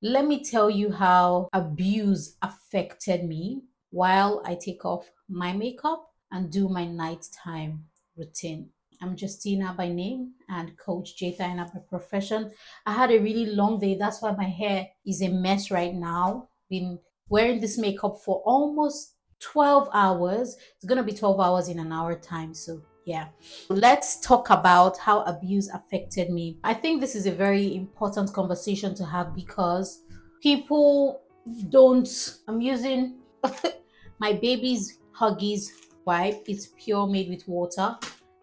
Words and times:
Let 0.00 0.26
me 0.26 0.44
tell 0.44 0.70
you 0.70 0.92
how 0.92 1.48
abuse 1.52 2.36
affected 2.40 3.24
me 3.24 3.64
while 3.90 4.40
I 4.44 4.54
take 4.54 4.84
off 4.84 5.10
my 5.28 5.52
makeup 5.52 6.12
and 6.30 6.52
do 6.52 6.68
my 6.68 6.84
nighttime 6.84 7.86
routine. 8.16 8.70
I'm 9.02 9.16
Justina 9.18 9.74
by 9.76 9.88
name 9.88 10.34
and 10.48 10.78
Coach 10.78 11.16
J 11.16 11.34
Thyna 11.34 11.74
by 11.74 11.80
profession. 11.80 12.52
I 12.86 12.92
had 12.92 13.10
a 13.10 13.18
really 13.18 13.46
long 13.46 13.80
day. 13.80 13.96
That's 13.96 14.22
why 14.22 14.30
my 14.30 14.44
hair 14.44 14.86
is 15.04 15.20
a 15.20 15.30
mess 15.30 15.68
right 15.68 15.94
now. 15.94 16.48
Been 16.70 17.00
wearing 17.28 17.60
this 17.60 17.76
makeup 17.76 18.20
for 18.24 18.40
almost 18.46 19.16
12 19.40 19.88
hours. 19.92 20.56
It's 20.76 20.86
going 20.86 20.98
to 20.98 21.02
be 21.02 21.18
12 21.18 21.40
hours 21.40 21.68
in 21.68 21.80
an 21.80 21.92
hour 21.92 22.14
time. 22.14 22.54
So, 22.54 22.82
yeah. 23.08 23.28
Let's 23.70 24.20
talk 24.20 24.50
about 24.50 24.98
how 24.98 25.22
abuse 25.22 25.68
affected 25.70 26.28
me. 26.28 26.58
I 26.62 26.74
think 26.74 27.00
this 27.00 27.14
is 27.14 27.24
a 27.24 27.32
very 27.32 27.74
important 27.74 28.34
conversation 28.34 28.94
to 28.96 29.04
have 29.06 29.34
because 29.34 30.02
people 30.42 31.22
don't. 31.70 32.06
I'm 32.46 32.60
using 32.60 33.16
my 34.18 34.34
baby's 34.34 34.98
Huggies 35.18 35.70
wipe. 36.04 36.44
It's 36.46 36.68
pure 36.76 37.06
made 37.06 37.30
with 37.30 37.48
water. 37.48 37.96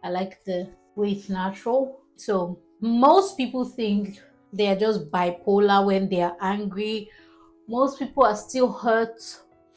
I 0.03 0.09
like 0.09 0.43
the 0.45 0.71
way 0.95 1.11
it's 1.11 1.29
natural. 1.29 1.99
So, 2.15 2.57
most 2.81 3.37
people 3.37 3.65
think 3.65 4.19
they 4.51 4.67
are 4.69 4.75
just 4.75 5.11
bipolar 5.11 5.85
when 5.85 6.09
they 6.09 6.21
are 6.23 6.35
angry. 6.41 7.11
Most 7.67 7.99
people 7.99 8.23
are 8.25 8.35
still 8.35 8.71
hurt 8.71 9.21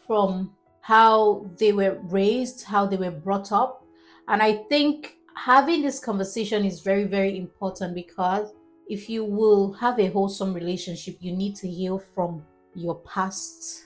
from 0.07 0.55
how 0.81 1.45
they 1.59 1.73
were 1.73 1.99
raised, 2.05 2.65
how 2.65 2.87
they 2.87 2.97
were 2.97 3.11
brought 3.11 3.53
up. 3.53 3.85
And 4.29 4.43
I 4.43 4.65
think 4.69 5.17
having 5.35 5.83
this 5.83 5.99
conversation 5.99 6.65
is 6.65 6.81
very, 6.81 7.05
very 7.05 7.39
important 7.39 7.95
because 7.95 8.53
if 8.89 9.09
you 9.09 9.25
will 9.25 9.73
have 9.73 9.99
a 9.99 10.09
wholesome 10.11 10.53
relationship, 10.53 11.17
you 11.21 11.33
need 11.33 11.57
to 11.57 11.69
heal 11.69 11.99
from 11.99 12.45
your 12.75 12.97
past 13.01 13.85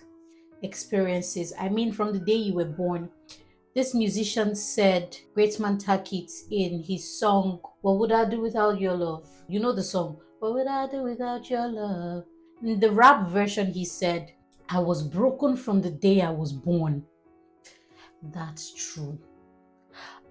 experiences. 0.63 1.53
I 1.59 1.69
mean, 1.69 1.93
from 1.93 2.13
the 2.13 2.19
day 2.19 2.35
you 2.35 2.55
were 2.55 2.65
born. 2.65 3.09
This 3.75 3.95
musician 3.95 4.55
said, 4.55 5.17
Greatman 5.37 5.83
Takit, 5.83 6.31
in 6.51 6.83
his 6.83 7.19
song, 7.19 7.61
What 7.81 7.99
Would 7.99 8.13
I 8.13 8.29
Do 8.29 8.41
Without 8.41 8.81
Your 8.81 8.95
Love? 8.95 9.29
You 9.49 9.61
know 9.61 9.73
the 9.73 9.83
song, 9.83 10.19
What 10.41 10.55
Would 10.55 10.67
I 10.67 10.89
Do 10.89 11.05
Without 11.05 11.49
Your 11.49 11.69
Love? 11.69 12.25
In 12.63 12.81
the 12.81 12.91
rap 12.91 13.29
version, 13.29 13.73
he 13.73 13.85
said, 13.85 14.33
I 14.69 14.81
was 14.81 15.03
broken 15.03 15.57
from 15.57 15.81
the 15.81 15.91
day 15.91 16.21
I 16.21 16.31
was 16.31 16.53
born. 16.53 17.05
That's 18.23 18.73
true. 18.73 19.19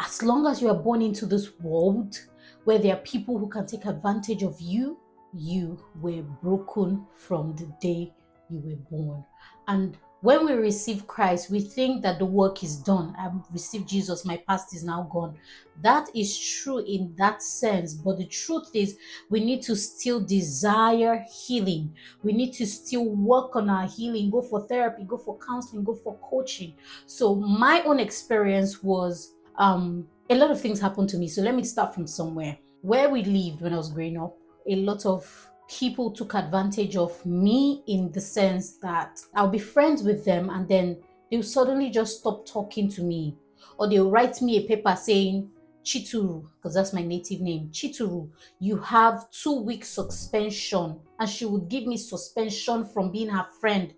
As 0.03 0.23
long 0.23 0.47
as 0.47 0.63
you 0.63 0.69
are 0.69 0.73
born 0.73 1.03
into 1.03 1.27
this 1.27 1.59
world 1.59 2.19
where 2.63 2.80
there 2.80 2.95
are 2.95 3.02
people 3.02 3.38
who 3.38 3.47
can 3.47 3.67
take 3.67 3.85
advantage 3.85 4.41
of 4.41 4.59
you, 4.59 4.97
you 5.31 5.80
were 6.02 6.23
broken 6.41 7.05
from 7.13 7.55
the 7.55 7.71
day 7.80 8.11
you 8.49 8.59
were 8.66 8.77
born. 8.89 9.23
And 9.67 9.95
when 10.22 10.45
we 10.45 10.53
receive 10.53 11.05
Christ, 11.05 11.52
we 11.52 11.59
think 11.59 12.02
that 12.02 12.17
the 12.17 12.25
work 12.25 12.63
is 12.63 12.77
done. 12.77 13.16
I've 13.17 13.33
received 13.52 13.88
Jesus, 13.88 14.25
my 14.25 14.38
past 14.47 14.75
is 14.75 14.83
now 14.83 15.07
gone. 15.11 15.35
That 15.81 16.07
is 16.16 16.35
true 16.38 16.79
in 16.79 17.13
that 17.19 17.44
sense. 17.44 17.94
But 17.94 18.17
the 18.17 18.25
truth 18.25 18.72
is, 18.73 18.97
we 19.29 19.39
need 19.39 19.61
to 19.63 19.75
still 19.75 20.19
desire 20.19 21.23
healing. 21.31 21.94
We 22.23 22.33
need 22.33 22.53
to 22.53 22.66
still 22.66 23.07
work 23.07 23.55
on 23.55 23.69
our 23.69 23.88
healing, 23.88 24.31
go 24.31 24.41
for 24.41 24.67
therapy, 24.67 25.03
go 25.03 25.17
for 25.17 25.38
counseling, 25.38 25.83
go 25.83 25.94
for 25.94 26.17
coaching. 26.23 26.73
So, 27.05 27.35
my 27.35 27.83
own 27.83 27.99
experience 27.99 28.81
was 28.81 29.33
um, 29.57 30.07
a 30.30 30.35
lot 30.35 30.52
of 30.52 30.59
things 30.59 30.80
happened 30.80 31.09
to 31.09 31.17
me. 31.17 31.27
So, 31.27 31.41
let 31.41 31.55
me 31.55 31.63
start 31.63 31.94
from 31.94 32.07
somewhere. 32.07 32.57
Where 32.81 33.09
we 33.09 33.23
lived 33.23 33.61
when 33.61 33.73
I 33.73 33.77
was 33.77 33.91
growing 33.91 34.17
up, 34.17 34.35
a 34.67 34.75
lot 34.75 35.05
of 35.05 35.52
people 35.69 36.11
took 36.11 36.33
advantage 36.33 36.95
of 36.97 37.25
me 37.25 37.83
in 37.88 38.11
the 38.11 38.22
sense 38.22 38.73
that 38.77 39.19
I'll 39.33 39.47
be 39.47 39.59
friends 39.59 40.03
with 40.03 40.25
them 40.25 40.49
and 40.49 40.67
then 40.67 40.97
they'll 41.29 41.44
suddenly 41.44 41.89
just 41.89 42.19
stop 42.19 42.45
talking 42.45 42.89
to 42.89 43.03
me. 43.03 43.38
Or 43.77 43.88
they'll 43.88 44.11
write 44.11 44.41
me 44.41 44.57
a 44.57 44.67
paper 44.67 44.95
saying, 44.95 45.49
Chituru, 45.84 46.47
because 46.56 46.75
that's 46.75 46.94
my 46.94 47.02
native 47.02 47.42
name, 47.42 47.69
Chituru, 47.72 48.30
you 48.59 48.78
have 48.78 49.30
two 49.31 49.62
weeks 49.62 49.90
suspension. 49.90 51.00
And 51.19 51.30
she 51.30 51.46
would 51.46 51.69
give 51.69 51.86
me 51.86 51.97
suspension 51.97 52.86
from 52.86 53.12
being 53.12 53.30
her 53.30 53.46
friend. 53.59 53.94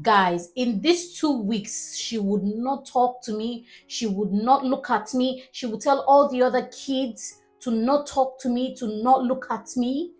Guys, 0.00 0.50
in 0.54 0.80
these 0.80 1.18
two 1.18 1.40
weeks, 1.40 1.96
she 1.96 2.18
would 2.18 2.44
not 2.44 2.86
talk 2.86 3.22
to 3.24 3.32
me. 3.32 3.66
She 3.88 4.06
would 4.06 4.32
not 4.32 4.64
look 4.64 4.90
at 4.90 5.12
me. 5.14 5.44
She 5.52 5.66
would 5.66 5.80
tell 5.80 6.00
all 6.00 6.28
the 6.28 6.42
other 6.42 6.66
kids 6.66 7.42
to 7.60 7.72
not 7.72 8.06
talk 8.06 8.40
to 8.40 8.48
me, 8.48 8.76
to 8.76 9.02
not 9.02 9.24
look 9.24 9.46
at 9.50 9.68
me 9.76 10.12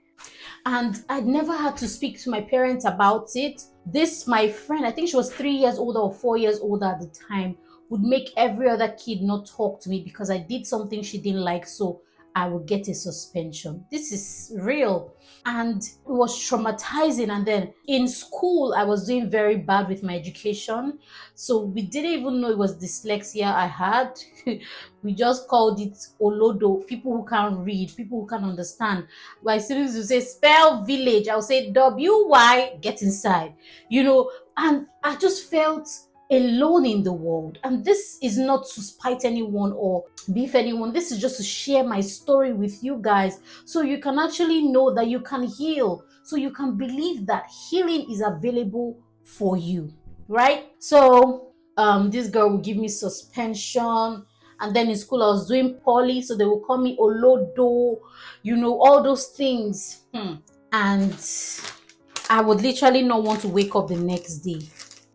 and 0.67 1.03
I'd 1.09 1.27
never 1.27 1.57
had 1.57 1.77
to 1.79 1.89
speak 1.89 2.21
to 2.23 2.31
my 2.31 2.41
parents 2.41 2.85
about 2.85 3.31
it. 3.35 3.63
This, 3.87 4.27
my 4.27 4.49
friend, 4.49 4.85
I 4.85 4.91
think 4.91 5.09
she 5.09 5.17
was 5.17 5.33
three 5.33 5.53
years 5.53 5.79
older 5.79 6.01
or 6.01 6.13
four 6.13 6.37
years 6.37 6.59
older 6.61 6.87
at 6.87 7.01
the 7.01 7.07
time, 7.07 7.57
would 7.91 8.03
make 8.03 8.31
every 8.37 8.69
other 8.69 8.89
kid 8.89 9.23
not 9.23 9.47
talk 9.47 9.81
to 9.83 9.89
me 9.89 10.03
because 10.03 10.31
I 10.31 10.39
did 10.39 10.67
something 10.67 11.03
she 11.03 11.19
didn't 11.19 11.43
like. 11.43 11.67
So 11.67 12.03
I 12.39 12.47
will 12.47 12.61
get 12.61 12.87
a 12.87 12.95
suspension. 12.95 13.85
This 13.91 14.13
is 14.13 14.53
real. 14.61 15.13
And 15.45 15.83
it 15.83 15.97
was 16.05 16.39
traumatizing. 16.39 17.31
And 17.31 17.45
then 17.45 17.73
in 17.89 18.07
school, 18.07 18.75
I 18.77 18.85
was 18.85 19.07
doing 19.07 19.29
very 19.29 19.57
bad 19.57 19.89
with 19.89 20.05
my 20.05 20.15
education. 20.17 21.01
So 21.35 21.65
we 21.65 21.83
didn't 21.83 22.13
even 22.13 22.41
know 22.41 22.51
it 22.51 22.59
was 22.59 22.77
dyslexia 22.79 23.53
I 23.53 23.67
had. 23.67 24.21
we 25.03 25.15
just 25.15 25.49
called 25.49 25.81
it 25.81 25.99
Olodo, 26.21 26.87
people 26.87 27.17
who 27.17 27.27
can't 27.27 27.59
read, 27.59 27.97
people 27.97 28.21
who 28.21 28.29
can't 28.29 28.45
understand. 28.45 29.09
My 29.43 29.59
students 29.59 29.97
would 29.97 30.07
say, 30.07 30.21
spell 30.21 30.85
village. 30.85 31.27
I'll 31.27 31.43
say 31.43 31.73
W 31.73 32.29
Y, 32.29 32.79
get 32.81 33.03
inside. 33.03 33.55
You 33.89 34.05
know, 34.05 34.31
and 34.57 34.87
I 35.03 35.17
just 35.17 35.51
felt 35.51 35.89
alone 36.31 36.87
in 36.87 37.03
the 37.03 37.13
world. 37.13 37.59
And 37.65 37.85
this 37.85 38.19
is 38.23 38.39
not 38.39 38.67
to 38.75 38.81
spite 38.81 39.25
anyone 39.25 39.73
or 39.73 40.05
beef 40.33 40.55
anyone. 40.55 40.93
This 40.93 41.11
is 41.11 41.19
just 41.19 41.37
to 41.39 41.43
share 41.43 41.85
my 41.85 42.01
story 42.01 42.53
with 42.53 42.83
you 42.83 42.99
guys 43.01 43.41
so 43.65 43.83
you 43.83 43.99
can 43.99 44.19
actually 44.19 44.63
know 44.63 44.95
that 44.95 45.09
you 45.09 45.21
can 45.21 45.45
heal, 45.45 46.05
so 46.23 46.37
you 46.37 46.51
can 46.51 46.77
believe 46.77 47.27
that 47.27 47.47
healing 47.71 48.11
is 48.11 48.21
available 48.21 48.99
for 49.25 49.57
you, 49.57 49.93
right? 50.29 50.67
So, 50.79 51.53
um, 51.77 52.11
this 52.11 52.29
girl 52.29 52.51
will 52.51 52.59
give 52.59 52.77
me 52.77 52.89
suspension. 52.89 54.25
And 54.61 54.75
then 54.75 54.89
in 54.91 54.97
school, 54.97 55.23
I 55.23 55.29
was 55.29 55.47
doing 55.47 55.79
poly, 55.85 56.21
so 56.21 56.35
they 56.35 56.45
will 56.45 56.61
call 56.61 56.79
me 56.79 56.97
Olodo, 56.99 58.01
you 58.43 58.57
know, 58.57 58.81
all 58.83 59.03
those 59.03 59.27
things. 59.29 60.03
Hmm. 60.13 60.35
And 60.73 61.15
I 62.29 62.43
would 62.43 62.61
literally 62.61 63.03
not 63.03 63.23
want 63.23 63.41
to 63.43 63.49
wake 63.49 63.77
up 63.77 63.89
the 63.89 63.97
next 63.97 64.39
day 64.39 64.61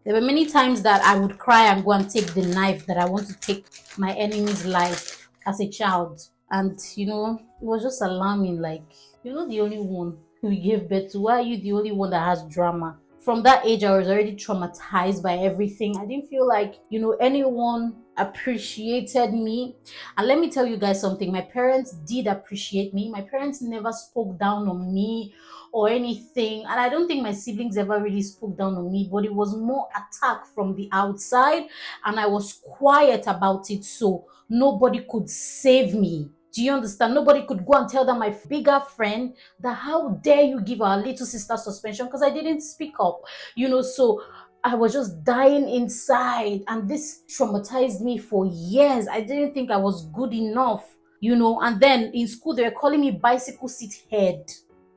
there 0.05 0.13
were 0.13 0.21
many 0.21 0.45
times 0.45 0.81
that 0.81 1.01
I 1.01 1.17
would 1.17 1.37
cry 1.37 1.67
and 1.67 1.83
go 1.83 1.91
and 1.91 2.09
take 2.09 2.33
the 2.33 2.41
knife 2.41 2.85
that 2.87 2.97
I 2.97 3.05
want 3.05 3.27
to 3.27 3.39
take 3.39 3.65
my 3.97 4.11
enemy's 4.13 4.65
life 4.65 5.29
as 5.45 5.61
a 5.61 5.69
child. 5.69 6.21
And, 6.51 6.77
you 6.95 7.05
know, 7.05 7.39
it 7.39 7.65
was 7.65 7.83
just 7.83 8.01
alarming. 8.01 8.59
Like, 8.59 8.83
you're 9.23 9.35
not 9.35 9.49
the 9.49 9.61
only 9.61 9.79
one 9.79 10.17
who 10.41 10.53
gave 10.55 10.89
birth 10.89 11.11
to. 11.13 11.21
Why 11.21 11.39
are 11.39 11.41
you 11.41 11.57
the 11.57 11.71
only 11.71 11.91
one 11.93 12.09
that 12.09 12.25
has 12.25 12.43
drama? 12.49 12.97
From 13.19 13.43
that 13.43 13.65
age, 13.65 13.85
I 13.85 13.97
was 13.97 14.09
already 14.09 14.35
traumatized 14.35 15.23
by 15.23 15.37
everything. 15.37 15.97
I 15.97 16.05
didn't 16.05 16.27
feel 16.27 16.45
like, 16.45 16.75
you 16.89 16.99
know, 16.99 17.13
anyone 17.13 17.95
appreciated 18.17 19.33
me. 19.33 19.75
And 20.17 20.27
let 20.27 20.39
me 20.39 20.49
tell 20.51 20.65
you 20.65 20.77
guys 20.77 21.01
something 21.01 21.31
my 21.31 21.41
parents 21.41 21.91
did 21.91 22.27
appreciate 22.27 22.93
me. 22.93 23.09
My 23.09 23.21
parents 23.21 23.61
never 23.61 23.91
spoke 23.91 24.37
down 24.37 24.67
on 24.67 24.93
me 24.93 25.33
or 25.71 25.89
anything. 25.89 26.61
And 26.61 26.79
I 26.79 26.89
don't 26.89 27.07
think 27.07 27.23
my 27.23 27.33
siblings 27.33 27.77
ever 27.77 27.99
really 27.99 28.21
spoke 28.21 28.57
down 28.57 28.75
on 28.75 28.91
me, 28.91 29.09
but 29.11 29.25
it 29.25 29.33
was 29.33 29.55
more 29.57 29.87
attack 29.91 30.45
from 30.53 30.75
the 30.75 30.87
outside. 30.91 31.63
And 32.05 32.19
I 32.19 32.27
was 32.27 32.53
quiet 32.63 33.25
about 33.27 33.69
it. 33.71 33.83
So 33.83 34.25
nobody 34.49 35.05
could 35.09 35.29
save 35.29 35.95
me. 35.95 36.29
Do 36.53 36.61
you 36.61 36.71
understand? 36.71 37.15
Nobody 37.15 37.41
could 37.47 37.65
go 37.65 37.73
and 37.73 37.89
tell 37.89 38.05
that 38.05 38.13
my 38.13 38.37
bigger 38.47 38.79
friend 38.95 39.33
that 39.59 39.73
how 39.73 40.09
dare 40.09 40.43
you 40.43 40.61
give 40.61 40.83
our 40.83 40.97
little 40.97 41.25
sister 41.25 41.57
suspension 41.57 42.05
because 42.05 42.21
I 42.21 42.29
didn't 42.29 42.61
speak 42.61 42.93
up. 42.99 43.21
You 43.55 43.69
know, 43.69 43.81
so 43.81 44.21
I 44.63 44.75
was 44.75 44.93
just 44.93 45.23
dying 45.23 45.67
inside, 45.67 46.61
and 46.67 46.87
this 46.87 47.23
traumatized 47.27 48.01
me 48.01 48.17
for 48.17 48.45
years. 48.45 49.07
I 49.07 49.21
didn't 49.21 49.53
think 49.53 49.71
I 49.71 49.77
was 49.77 50.09
good 50.11 50.33
enough, 50.33 50.85
you 51.19 51.35
know. 51.35 51.59
And 51.61 51.81
then 51.81 52.11
in 52.13 52.27
school, 52.27 52.55
they 52.55 52.63
were 52.63 52.71
calling 52.71 53.01
me 53.01 53.11
bicycle 53.11 53.67
seat 53.67 54.03
head. 54.09 54.49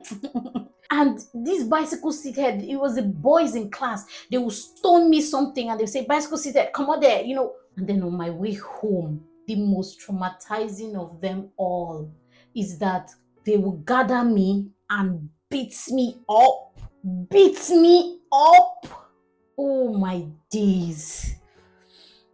and 0.90 1.20
this 1.34 1.64
bicycle 1.64 2.12
seat 2.12 2.36
head, 2.36 2.62
it 2.62 2.76
was 2.76 2.94
the 2.94 3.02
boys 3.02 3.56
in 3.56 3.70
class. 3.70 4.04
They 4.30 4.38
would 4.38 4.52
stone 4.52 5.10
me 5.10 5.20
something 5.20 5.68
and 5.68 5.80
they 5.80 5.86
say, 5.86 6.04
bicycle 6.04 6.38
seat 6.38 6.54
head, 6.54 6.72
come 6.72 6.90
on 6.90 7.00
there, 7.00 7.22
you 7.22 7.34
know. 7.34 7.54
And 7.76 7.88
then 7.88 8.02
on 8.02 8.16
my 8.16 8.30
way 8.30 8.54
home, 8.54 9.24
the 9.46 9.56
most 9.56 10.00
traumatizing 10.00 10.94
of 10.94 11.20
them 11.20 11.50
all 11.56 12.10
is 12.54 12.78
that 12.78 13.10
they 13.44 13.56
will 13.56 13.78
gather 13.78 14.24
me 14.24 14.68
and 14.90 15.28
beat 15.50 15.74
me 15.90 16.18
up, 16.28 16.78
beat 17.30 17.68
me 17.70 18.20
up. 18.32 19.05
Oh 19.58 19.94
my 19.94 20.26
days. 20.50 21.36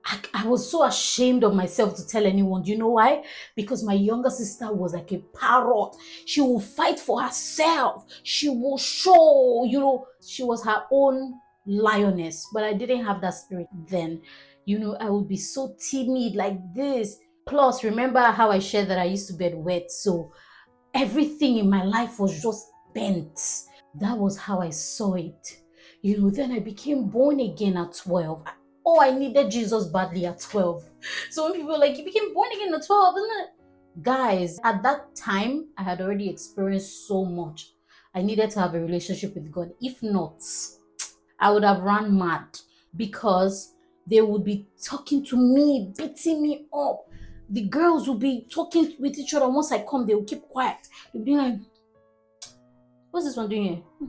I, 0.05 0.19
I 0.35 0.47
was 0.47 0.69
so 0.69 0.85
ashamed 0.85 1.45
of 1.45 1.55
myself 1.55 1.97
to 1.97 2.07
tell 2.07 2.27
anyone. 2.27 2.63
Do 2.63 2.71
you 2.71 2.79
know 2.79 2.89
why? 2.89 3.25
Because 3.55 3.85
my 3.85 3.95
younger 3.95 4.31
sister 4.31 4.73
was 4.73 4.95
like 4.95 5.13
a 5.13 5.23
parrot. 5.39 5.95
She 6.27 6.41
will 6.41 6.61
fight 6.61 6.99
for 6.99 7.23
herself. 7.23 8.05
She 8.25 8.49
will 8.49 8.79
show, 8.79 9.65
you 9.65 9.79
know, 9.79 10.07
she 10.27 10.43
was 10.43 10.65
her 10.65 10.85
own 10.91 11.35
lioness. 11.67 12.49
But 12.53 12.65
I 12.65 12.73
didn't 12.73 13.05
have 13.05 13.21
that 13.21 13.35
spirit 13.35 13.69
then. 13.89 14.23
You 14.65 14.79
know, 14.79 14.97
I 15.01 15.09
would 15.09 15.29
be 15.29 15.37
so 15.37 15.77
timid 15.91 16.35
like 16.35 16.59
this. 16.75 17.19
Plus, 17.47 17.85
remember 17.85 18.21
how 18.21 18.51
I 18.51 18.59
shared 18.59 18.89
that 18.89 18.99
I 18.99 19.05
used 19.05 19.29
to 19.29 19.35
bed 19.35 19.55
wet. 19.55 19.91
So 19.91 20.33
everything 20.95 21.59
in 21.59 21.71
my 21.71 21.85
life 21.85 22.19
was 22.19 22.43
just 22.43 22.67
bent. 22.95 23.41
That 23.95 24.19
was 24.19 24.37
how 24.37 24.61
I 24.61 24.71
saw 24.71 25.15
it. 25.15 25.62
You 26.03 26.21
know, 26.21 26.31
then 26.31 26.51
I 26.51 26.59
became 26.59 27.09
born 27.09 27.39
again 27.39 27.77
at 27.77 27.95
12. 27.95 28.43
Oh, 28.85 29.01
I 29.01 29.13
needed 29.17 29.53
Jesus 29.53 29.87
badly 29.87 30.27
at 30.27 30.41
12. 30.41 30.85
So 31.31 31.45
when 31.45 31.61
people 31.61 31.79
like, 31.79 31.97
you 31.97 32.05
became 32.05 32.35
born 32.35 32.49
again 32.53 32.75
at 32.75 32.85
12, 32.85 33.15
isn't 33.17 33.31
it? 33.41 34.03
Guys, 34.03 34.59
at 34.65 34.83
that 34.83 35.15
time, 35.15 35.69
I 35.79 35.85
had 35.85 36.01
already 36.01 36.29
experienced 36.29 37.07
so 37.07 37.25
much. 37.25 37.75
I 38.15 38.23
needed 38.23 38.51
to 38.51 38.61
have 38.61 38.75
a 38.75 38.81
relationship 38.81 39.35
with 39.37 39.53
God. 39.53 39.71
If 39.81 40.03
not, 40.03 40.43
I 41.39 41.53
would 41.53 41.63
have 41.63 41.83
run 41.83 42.19
mad 42.19 42.59
because 42.97 43.75
they 44.05 44.21
would 44.23 44.45
be 44.45 44.67
talking 44.83 45.25
to 45.27 45.37
me, 45.37 45.93
beating 45.97 46.43
me 46.43 46.67
up. 46.75 47.09
The 47.49 47.69
girls 47.69 48.09
would 48.09 48.19
be 48.19 48.49
talking 48.51 48.97
with 48.99 49.19
each 49.19 49.35
other. 49.35 49.49
Once 49.49 49.71
I 49.71 49.85
come, 49.89 50.07
they 50.07 50.17
will 50.17 50.25
keep 50.25 50.43
quiet. 50.49 50.89
They'll 51.15 51.23
be 51.23 51.37
like, 51.37 51.61
what's 53.13 53.27
this 53.27 53.37
one 53.37 53.49
doing 53.49 53.65
here? 53.65 53.83
Hmm. 53.99 54.07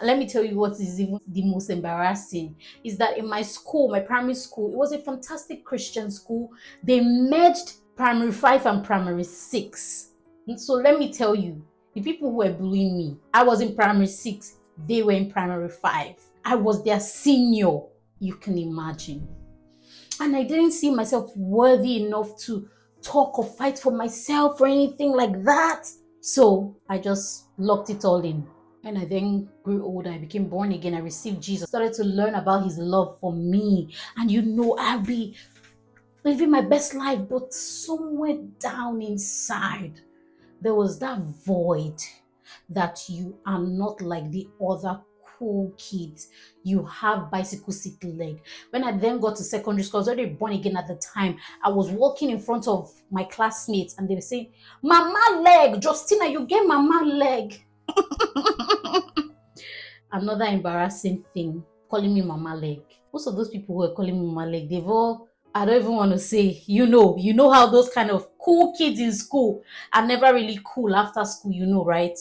let 0.00 0.16
me 0.16 0.26
tell 0.26 0.42
you 0.42 0.56
what 0.56 0.72
is 0.72 0.98
even 0.98 1.20
the 1.28 1.44
most 1.44 1.68
embarrassing 1.68 2.56
is 2.82 2.96
that 2.96 3.18
in 3.18 3.28
my 3.28 3.42
school, 3.42 3.88
my 3.90 4.00
primary 4.00 4.34
school, 4.34 4.72
it 4.72 4.76
was 4.76 4.92
a 4.92 4.98
fantastic 4.98 5.64
Christian 5.64 6.10
school. 6.10 6.50
They 6.82 7.00
merged 7.00 7.74
primary 7.96 8.32
five 8.32 8.64
and 8.64 8.82
primary 8.82 9.24
six. 9.24 10.10
so 10.56 10.74
let 10.74 10.98
me 10.98 11.12
tell 11.12 11.34
you, 11.34 11.66
the 11.94 12.00
people 12.00 12.30
who 12.30 12.36
were 12.36 12.52
bullying 12.52 12.96
me, 12.96 13.16
I 13.32 13.42
was 13.42 13.60
in 13.60 13.74
primary 13.74 14.06
six, 14.06 14.56
they 14.86 15.02
were 15.02 15.12
in 15.12 15.30
primary 15.30 15.68
five. 15.68 16.14
I 16.44 16.54
was 16.54 16.84
their 16.84 17.00
senior, 17.00 17.80
you 18.20 18.34
can 18.34 18.56
imagine. 18.56 19.26
And 20.20 20.36
I 20.36 20.44
didn't 20.44 20.72
see 20.72 20.94
myself 20.94 21.36
worthy 21.36 22.04
enough 22.04 22.38
to 22.42 22.68
talk 23.02 23.36
or 23.38 23.44
fight 23.44 23.80
for 23.80 23.90
myself 23.90 24.60
or 24.60 24.68
anything 24.68 25.12
like 25.12 25.42
that. 25.44 25.88
So 26.24 26.74
I 26.88 26.96
just 26.96 27.48
locked 27.58 27.90
it 27.90 28.02
all 28.06 28.24
in. 28.24 28.46
And 28.82 28.96
I 28.96 29.04
then 29.04 29.50
grew 29.62 29.84
older. 29.84 30.08
I 30.08 30.16
became 30.16 30.48
born 30.48 30.72
again. 30.72 30.94
I 30.94 31.00
received 31.00 31.42
Jesus. 31.42 31.68
Started 31.68 31.92
to 31.94 32.04
learn 32.04 32.34
about 32.34 32.64
his 32.64 32.78
love 32.78 33.18
for 33.20 33.30
me. 33.30 33.94
And 34.16 34.30
you 34.30 34.40
know, 34.40 34.74
I'll 34.78 35.00
be 35.00 35.36
living 36.24 36.50
my 36.50 36.62
best 36.62 36.94
life, 36.94 37.28
but 37.28 37.52
somewhere 37.52 38.38
down 38.58 39.02
inside, 39.02 40.00
there 40.62 40.74
was 40.74 40.98
that 41.00 41.18
void 41.18 42.00
that 42.70 43.02
you 43.06 43.38
are 43.44 43.62
not 43.62 44.00
like 44.00 44.30
the 44.30 44.48
other 44.66 45.02
cool 45.38 45.74
kids. 45.76 46.28
You 46.62 46.84
have 46.86 47.30
bicycle 47.30 47.72
seat 47.72 48.02
leg. 48.04 48.42
When 48.70 48.84
I 48.84 48.96
then 48.96 49.20
got 49.20 49.36
to 49.36 49.44
secondary 49.44 49.84
school, 49.84 49.98
I 49.98 50.02
was 50.02 50.08
already 50.08 50.26
born 50.26 50.52
again 50.52 50.76
at 50.76 50.88
the 50.88 50.96
time. 50.96 51.38
I 51.62 51.68
was 51.70 51.90
walking 51.90 52.30
in 52.30 52.38
front 52.38 52.68
of 52.68 52.90
my 53.10 53.24
classmates 53.24 53.96
and 53.98 54.08
they 54.08 54.14
were 54.14 54.20
saying, 54.20 54.52
Mama 54.82 55.42
leg, 55.42 55.82
Justina, 55.82 56.26
you 56.28 56.46
get 56.46 56.66
mama 56.66 57.04
leg. 57.04 57.64
Another 60.12 60.44
embarrassing 60.44 61.24
thing, 61.34 61.64
calling 61.88 62.14
me 62.14 62.22
mama 62.22 62.54
leg. 62.54 62.80
Most 63.12 63.26
of 63.26 63.36
those 63.36 63.50
people 63.50 63.74
who 63.74 63.82
are 63.82 63.94
calling 63.94 64.20
me 64.20 64.26
mama 64.26 64.46
leg, 64.50 64.68
they've 64.68 64.86
all 64.86 65.28
I 65.56 65.64
don't 65.64 65.76
even 65.82 65.92
want 65.92 66.10
to 66.10 66.18
say, 66.18 66.62
you 66.66 66.84
know, 66.84 67.16
you 67.16 67.32
know 67.32 67.48
how 67.48 67.68
those 67.68 67.88
kind 67.90 68.10
of 68.10 68.26
cool 68.38 68.74
kids 68.76 68.98
in 68.98 69.12
school 69.12 69.62
are 69.92 70.04
never 70.04 70.34
really 70.34 70.58
cool 70.64 70.96
after 70.96 71.24
school, 71.24 71.52
you 71.52 71.64
know, 71.64 71.84
right? 71.84 72.18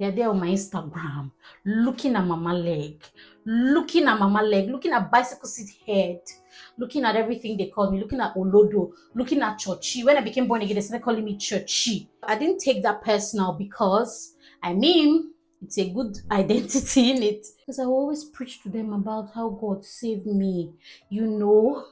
They're 0.00 0.12
there 0.12 0.30
on 0.30 0.40
my 0.40 0.46
Instagram, 0.46 1.30
looking 1.62 2.16
at 2.16 2.24
mama 2.24 2.54
leg, 2.54 3.04
looking 3.44 4.08
at 4.08 4.18
mama 4.18 4.42
leg, 4.42 4.70
looking 4.70 4.92
at 4.92 5.10
bicycle 5.10 5.46
seat 5.46 5.76
head, 5.86 6.20
looking 6.78 7.04
at 7.04 7.16
everything 7.16 7.58
they 7.58 7.66
call 7.66 7.90
me, 7.90 8.00
looking 8.00 8.18
at 8.18 8.34
Olodo, 8.34 8.92
looking 9.14 9.42
at 9.42 9.58
Chochi. 9.58 10.02
When 10.02 10.16
I 10.16 10.22
became 10.22 10.48
born 10.48 10.62
again, 10.62 10.76
they 10.76 10.80
started 10.80 11.04
calling 11.04 11.22
me 11.22 11.36
Chochi. 11.36 12.08
I 12.22 12.38
didn't 12.38 12.60
take 12.60 12.82
that 12.82 13.02
personal 13.02 13.52
because, 13.52 14.36
I 14.62 14.72
mean, 14.72 15.34
it's 15.60 15.76
a 15.76 15.90
good 15.90 16.16
identity 16.30 17.10
in 17.10 17.22
it. 17.22 17.46
Because 17.58 17.78
I 17.78 17.84
always 17.84 18.24
preach 18.24 18.62
to 18.62 18.70
them 18.70 18.94
about 18.94 19.34
how 19.34 19.50
God 19.50 19.84
saved 19.84 20.24
me, 20.24 20.72
you 21.10 21.26
know. 21.26 21.84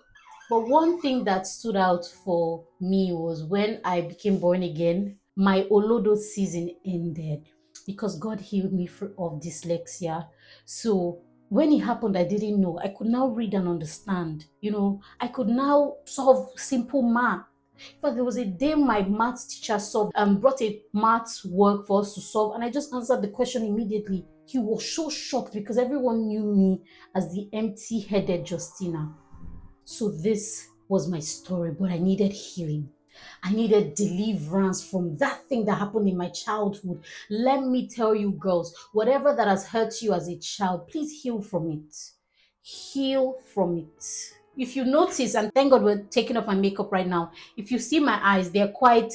But 0.49 0.67
one 0.67 0.99
thing 1.03 1.25
that 1.25 1.47
stood 1.47 1.77
out 1.77 2.07
for 2.07 2.65
me 2.81 3.13
was 3.13 3.45
when 3.45 3.83
I 3.85 4.01
became 4.01 4.39
born 4.39 4.63
again, 4.63 5.19
my 5.37 5.65
Olodo 5.71 6.17
season 6.17 6.75
ended 6.87 7.45
because 7.88 8.19
God 8.19 8.38
healed 8.38 8.75
me 8.75 8.87
of 9.17 9.40
dyslexia. 9.40 10.26
So 10.67 11.23
when 11.49 11.73
it 11.73 11.79
happened, 11.79 12.19
I 12.19 12.25
didn't 12.25 12.61
know. 12.61 12.79
I 12.79 12.88
could 12.88 13.06
now 13.06 13.29
read 13.29 13.55
and 13.55 13.67
understand. 13.67 14.44
You 14.61 14.73
know, 14.73 15.00
I 15.19 15.29
could 15.29 15.49
now 15.49 15.94
solve 16.05 16.50
simple 16.61 17.00
math. 17.00 17.46
In 17.94 18.00
fact, 18.02 18.17
there 18.17 18.25
was 18.25 18.37
a 18.37 18.44
day 18.44 18.75
my 18.75 19.00
maths 19.00 19.46
teacher 19.46 19.79
solved 19.79 20.12
and 20.17 20.32
um, 20.32 20.38
brought 20.38 20.61
a 20.61 20.82
maths 20.93 21.46
work 21.46 21.87
for 21.87 22.02
us 22.02 22.12
to 22.14 22.20
solve, 22.20 22.55
and 22.55 22.62
I 22.62 22.69
just 22.69 22.93
answered 22.93 23.23
the 23.23 23.29
question 23.29 23.64
immediately. 23.64 24.26
He 24.44 24.58
was 24.58 24.85
so 24.87 25.08
shocked 25.08 25.55
because 25.55 25.79
everyone 25.79 26.26
knew 26.26 26.43
me 26.43 26.82
as 27.14 27.32
the 27.32 27.49
empty 27.55 28.00
headed 28.00 28.50
Justina. 28.50 29.14
So, 29.85 30.11
this 30.11 30.69
was 30.88 31.08
my 31.08 31.20
story, 31.20 31.70
but 31.70 31.90
I 31.90 31.99
needed 31.99 32.32
healing. 32.32 32.90
I 33.43 33.53
needed 33.53 33.94
deliverance 33.94 34.82
from 34.82 35.17
that 35.19 35.44
thing 35.49 35.65
that 35.67 35.79
happened 35.79 36.09
in 36.09 36.17
my 36.17 36.29
childhood. 36.29 37.03
Let 37.31 37.62
me 37.65 37.88
tell 37.88 38.15
you, 38.15 38.32
girls, 38.32 38.75
whatever 38.93 39.35
that 39.35 39.49
has 39.49 39.67
hurt 39.67 40.00
you 40.03 40.12
as 40.15 40.29
a 40.29 40.38
child, 40.38 40.88
please 40.88 41.23
heal 41.23 41.41
from 41.41 41.70
it. 41.70 41.97
Heal 42.62 43.37
from 43.55 43.79
it. 43.79 44.05
If 44.56 44.75
you 44.75 44.85
notice, 44.85 45.35
and 45.35 45.53
thank 45.55 45.70
God 45.70 45.85
we're 45.85 46.03
taking 46.11 46.37
off 46.37 46.47
my 46.47 46.55
makeup 46.55 46.91
right 46.91 47.06
now, 47.06 47.31
if 47.56 47.70
you 47.70 47.79
see 47.79 48.00
my 48.00 48.19
eyes, 48.23 48.50
they're 48.50 48.69
quite 48.69 49.12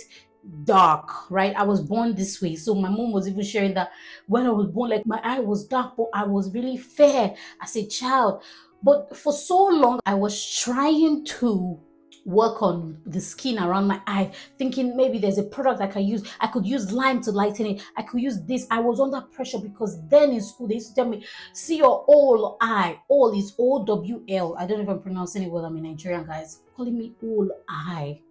dark, 0.64 1.30
right? 1.30 1.56
I 1.56 1.64
was 1.64 1.82
born 1.82 2.16
this 2.16 2.42
way. 2.42 2.56
So 2.56 2.76
my 2.76 2.90
mom 2.90 3.12
was 3.12 3.28
even 3.28 3.44
sharing 3.44 3.74
that 3.76 3.92
when 4.28 4.46
I 4.46 4.52
was 4.52 4.68
born, 4.68 4.92
like 4.92 5.06
my 5.06 5.20
eye 5.24 5.40
was 5.40 5.68
dark, 5.68 5.96
but 5.98 6.08
I 6.14 6.26
was 6.26 6.54
really 6.54 6.78
fair 6.78 7.36
as 7.62 7.76
a 7.76 7.86
child. 7.86 8.42
But 8.82 9.16
for 9.16 9.32
so 9.32 9.68
long, 9.68 10.00
I 10.06 10.14
was 10.14 10.60
trying 10.60 11.26
to 11.26 11.80
work 12.26 12.62
on 12.62 12.98
the 13.06 13.20
skin 13.20 13.60
around 13.60 13.88
my 13.88 14.02
eye, 14.08 14.32
thinking 14.58 14.96
maybe 14.96 15.18
there's 15.18 15.38
a 15.38 15.44
product 15.44 15.82
I 15.82 15.88
can 15.88 16.04
use. 16.04 16.24
I 16.40 16.48
could 16.48 16.66
use 16.66 16.92
lime 16.92 17.22
to 17.24 17.32
lighten 17.32 17.66
it. 17.66 17.84
I 17.98 18.04
could 18.04 18.22
use 18.22 18.42
this. 18.44 18.68
I 18.72 18.80
was 18.80 19.00
under 19.00 19.22
pressure 19.22 19.60
because 19.60 20.06
then 20.08 20.32
in 20.32 20.42
school 20.42 20.68
they 20.68 20.76
used 20.76 20.90
to 20.90 20.96
tell 20.96 21.06
me, 21.06 21.26
see 21.54 21.78
your 21.78 22.06
all 22.08 22.58
eye. 22.62 23.00
All 23.08 23.38
is 23.38 23.54
O 23.60 23.86
W 23.86 24.24
L. 24.30 24.56
I 24.58 24.66
don't 24.66 24.88
I'm 24.88 25.02
pronouncing 25.02 25.44
it 25.44 25.52
well. 25.52 25.66
I'm 25.66 25.78
a 25.78 25.82
Nigerian, 25.82 26.26
guys. 26.26 26.62
Calling 26.76 26.98
me 26.98 27.14
all 27.22 27.50
eye. 27.70 28.20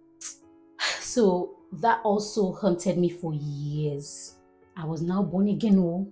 So 0.99 1.55
that 1.73 2.01
also 2.03 2.53
haunted 2.53 2.97
me 2.97 3.09
for 3.09 3.33
years. 3.33 4.37
I 4.75 4.85
was 4.85 5.01
now 5.01 5.23
born 5.23 5.47
again. 5.47 5.77
Oh, 5.79 6.07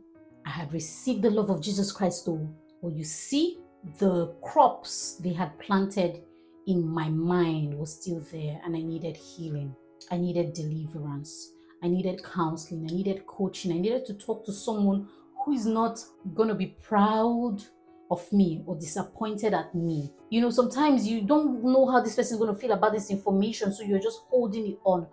I 0.45 0.49
had 0.49 0.73
received 0.73 1.21
the 1.21 1.29
love 1.29 1.49
of 1.49 1.61
Jesus 1.61 1.91
Christ. 1.91 2.27
Oh, 2.27 2.47
well, 2.81 2.93
you 2.93 3.03
see, 3.03 3.59
the 3.99 4.27
crops 4.41 5.15
they 5.15 5.33
had 5.33 5.57
planted 5.59 6.23
in 6.67 6.87
my 6.87 7.09
mind 7.09 7.73
was 7.73 7.99
still 8.01 8.21
there 8.31 8.59
and 8.63 8.75
I 8.75 8.81
needed 8.81 9.17
healing. 9.17 9.75
I 10.09 10.17
needed 10.17 10.53
deliverance. 10.53 11.51
I 11.83 11.87
needed 11.87 12.23
counseling. 12.23 12.87
I 12.89 12.93
needed 12.93 13.25
coaching. 13.25 13.71
I 13.71 13.79
needed 13.79 14.05
to 14.05 14.13
talk 14.13 14.45
to 14.45 14.53
someone 14.53 15.07
who 15.43 15.53
is 15.53 15.65
not 15.65 15.99
going 16.33 16.49
to 16.49 16.55
be 16.55 16.77
proud 16.81 17.63
of 18.11 18.31
me 18.31 18.61
or 18.65 18.75
disappointed 18.75 19.53
at 19.53 19.73
me. 19.73 20.11
You 20.29 20.41
know, 20.41 20.49
sometimes 20.49 21.07
you 21.07 21.21
don't 21.21 21.63
know 21.63 21.89
how 21.89 22.01
this 22.01 22.15
person 22.15 22.35
is 22.35 22.39
going 22.39 22.53
to 22.53 22.59
feel 22.59 22.73
about 22.73 22.91
this 22.91 23.09
information, 23.09 23.73
so 23.73 23.83
you're 23.83 23.99
just 23.99 24.19
holding 24.29 24.67
it 24.67 24.79
on. 24.83 25.07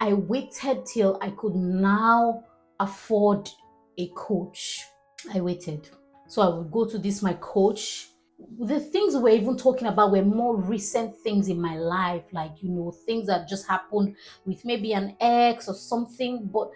I 0.00 0.12
waited 0.12 0.84
till 0.84 1.18
I 1.22 1.30
could 1.30 1.54
now 1.54 2.44
afford 2.78 3.48
a 3.96 4.08
coach. 4.14 4.84
I 5.32 5.40
waited. 5.40 5.88
So 6.28 6.42
I 6.42 6.48
would 6.48 6.70
go 6.70 6.84
to 6.84 6.98
this, 6.98 7.22
my 7.22 7.34
coach, 7.34 8.08
the 8.38 8.80
things 8.80 9.14
we 9.14 9.20
were 9.20 9.28
even 9.30 9.56
talking 9.56 9.88
about 9.88 10.12
were 10.12 10.22
more 10.22 10.56
recent 10.56 11.16
things 11.16 11.48
in 11.48 11.60
my 11.60 11.76
life, 11.76 12.24
like, 12.32 12.62
you 12.62 12.70
know, 12.70 12.90
things 12.90 13.26
that 13.26 13.48
just 13.48 13.66
happened 13.66 14.16
with 14.44 14.64
maybe 14.64 14.92
an 14.92 15.16
ex 15.20 15.68
or 15.68 15.74
something. 15.74 16.48
But 16.52 16.70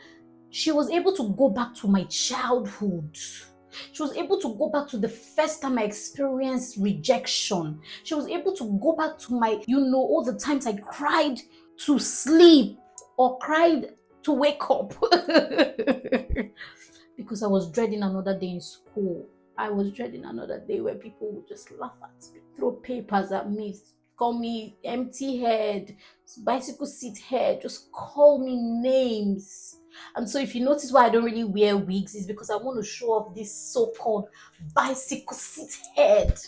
she 0.51 0.73
was 0.73 0.91
able 0.91 1.15
to 1.17 1.33
go 1.35 1.51
back 1.51 1.75
to 1.77 1.89
my 1.89 2.05
childhood. 2.05 3.17
She 3.93 4.03
was 4.03 4.17
able 4.17 4.41
to 4.41 4.55
go 4.57 4.69
back 4.69 4.89
to 4.89 4.99
the 4.99 5.09
first 5.09 5.63
time 5.63 5.79
I 5.79 5.85
experienced 5.85 6.77
rejection. 6.79 7.81
She 8.05 8.15
was 8.15 8.27
able 8.27 8.55
to 8.57 8.79
go 8.81 8.95
back 8.97 9.19
to 9.19 9.35
my, 9.35 9.63
you 9.67 9.81
know, 9.81 9.99
all 9.99 10.25
the 10.25 10.39
times 10.39 10.67
I 10.67 10.73
cried 10.73 11.41
to 11.85 11.99
sleep 11.99 12.79
or 13.17 13.39
cried 13.39 13.95
to 14.23 14.33
wake 14.33 14.71
up 14.71 14.93
because 17.17 17.43
I 17.43 17.47
was 17.47 17.71
dreading 17.71 18.03
another 18.03 18.39
day 18.39 18.51
in 18.51 18.61
school. 18.61 19.27
I 19.61 19.69
was 19.69 19.93
dreading 19.93 20.25
another 20.25 20.59
day 20.67 20.81
where 20.81 20.95
people 20.95 21.31
would 21.33 21.47
just 21.47 21.71
laugh 21.73 21.93
at 22.03 22.33
me, 22.33 22.41
throw 22.57 22.73
papers 22.73 23.31
at 23.31 23.53
me, 23.53 23.77
call 24.17 24.39
me 24.39 24.79
empty 24.83 25.37
head, 25.37 25.95
bicycle 26.39 26.87
seat 26.87 27.19
head, 27.19 27.61
just 27.61 27.93
call 27.93 28.43
me 28.43 28.57
names. 28.57 29.77
And 30.17 30.27
so, 30.27 30.39
if 30.41 30.55
you 30.55 30.65
notice 30.65 30.91
why 30.93 31.05
I 31.05 31.11
don't 31.11 31.25
really 31.25 31.45
wear 31.45 31.77
wigs, 31.77 32.15
is 32.15 32.27
because 32.27 32.49
I 32.49 32.57
want 32.57 32.83
to 32.83 32.91
show 32.91 33.09
off 33.09 33.35
this 33.35 33.55
so 33.55 33.93
called 33.99 34.29
bicycle 34.75 35.37
seat 35.37 35.79
head. 35.95 36.41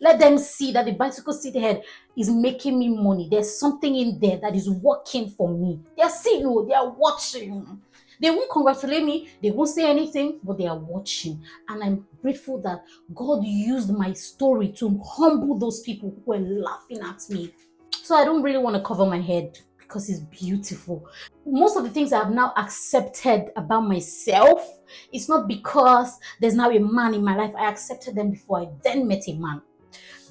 Let 0.00 0.20
them 0.20 0.38
see 0.38 0.70
that 0.70 0.84
the 0.84 0.92
bicycle 0.92 1.32
seat 1.32 1.56
head 1.56 1.82
is 2.16 2.30
making 2.30 2.78
me 2.78 2.90
money. 2.90 3.26
There's 3.28 3.58
something 3.58 3.92
in 3.92 4.20
there 4.20 4.36
that 4.36 4.54
is 4.54 4.70
working 4.70 5.30
for 5.30 5.48
me. 5.48 5.80
They're 5.96 6.08
seeing 6.10 6.46
oh, 6.46 6.62
you, 6.62 6.68
they 6.68 6.74
are 6.74 6.90
watching. 6.90 7.82
They 8.22 8.30
won't 8.30 8.50
congratulate 8.50 9.04
me, 9.04 9.30
they 9.42 9.50
won't 9.50 9.68
say 9.68 9.90
anything, 9.90 10.38
but 10.44 10.56
they 10.56 10.68
are 10.68 10.78
watching. 10.78 11.42
And 11.68 11.82
I'm 11.82 12.06
grateful 12.22 12.62
that 12.62 12.84
God 13.12 13.44
used 13.44 13.90
my 13.90 14.12
story 14.12 14.68
to 14.78 15.02
humble 15.04 15.58
those 15.58 15.80
people 15.80 16.14
who 16.14 16.22
were 16.24 16.38
laughing 16.38 17.00
at 17.00 17.20
me. 17.30 17.52
So 17.90 18.14
I 18.14 18.24
don't 18.24 18.42
really 18.42 18.58
want 18.58 18.76
to 18.76 18.82
cover 18.82 19.04
my 19.06 19.20
head 19.20 19.58
because 19.76 20.08
it's 20.08 20.20
beautiful. 20.20 21.04
Most 21.44 21.76
of 21.76 21.82
the 21.82 21.90
things 21.90 22.12
I've 22.12 22.30
now 22.30 22.52
accepted 22.56 23.50
about 23.56 23.88
myself, 23.88 24.68
it's 25.12 25.28
not 25.28 25.48
because 25.48 26.16
there's 26.40 26.54
now 26.54 26.70
a 26.70 26.78
man 26.78 27.14
in 27.14 27.24
my 27.24 27.34
life. 27.34 27.52
I 27.58 27.68
accepted 27.68 28.14
them 28.14 28.30
before 28.30 28.60
I 28.60 28.68
then 28.84 29.08
met 29.08 29.24
a 29.26 29.34
man. 29.34 29.62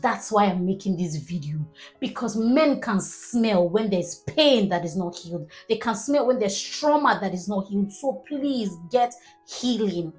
That's 0.02 0.32
why 0.32 0.46
I'm 0.46 0.66
making 0.66 0.98
this 0.98 1.16
video 1.16 1.60
because 2.00 2.36
men 2.36 2.82
can 2.82 3.00
smell 3.00 3.70
when 3.70 3.90
there's 3.90 4.24
pain 4.28 4.68
that 4.70 4.84
is 4.84 4.96
not 4.96 5.16
healed. 5.16 5.50
They 5.70 5.78
can 5.78 5.96
smell 5.96 6.28
when 6.28 6.40
there's 6.40 6.60
trauma 6.60 7.20
that 7.22 7.34
is 7.34 7.48
not 7.48 7.68
healed. 7.68 7.92
So 7.92 8.24
please 8.28 8.76
get 8.92 9.14
healing. 9.48 10.12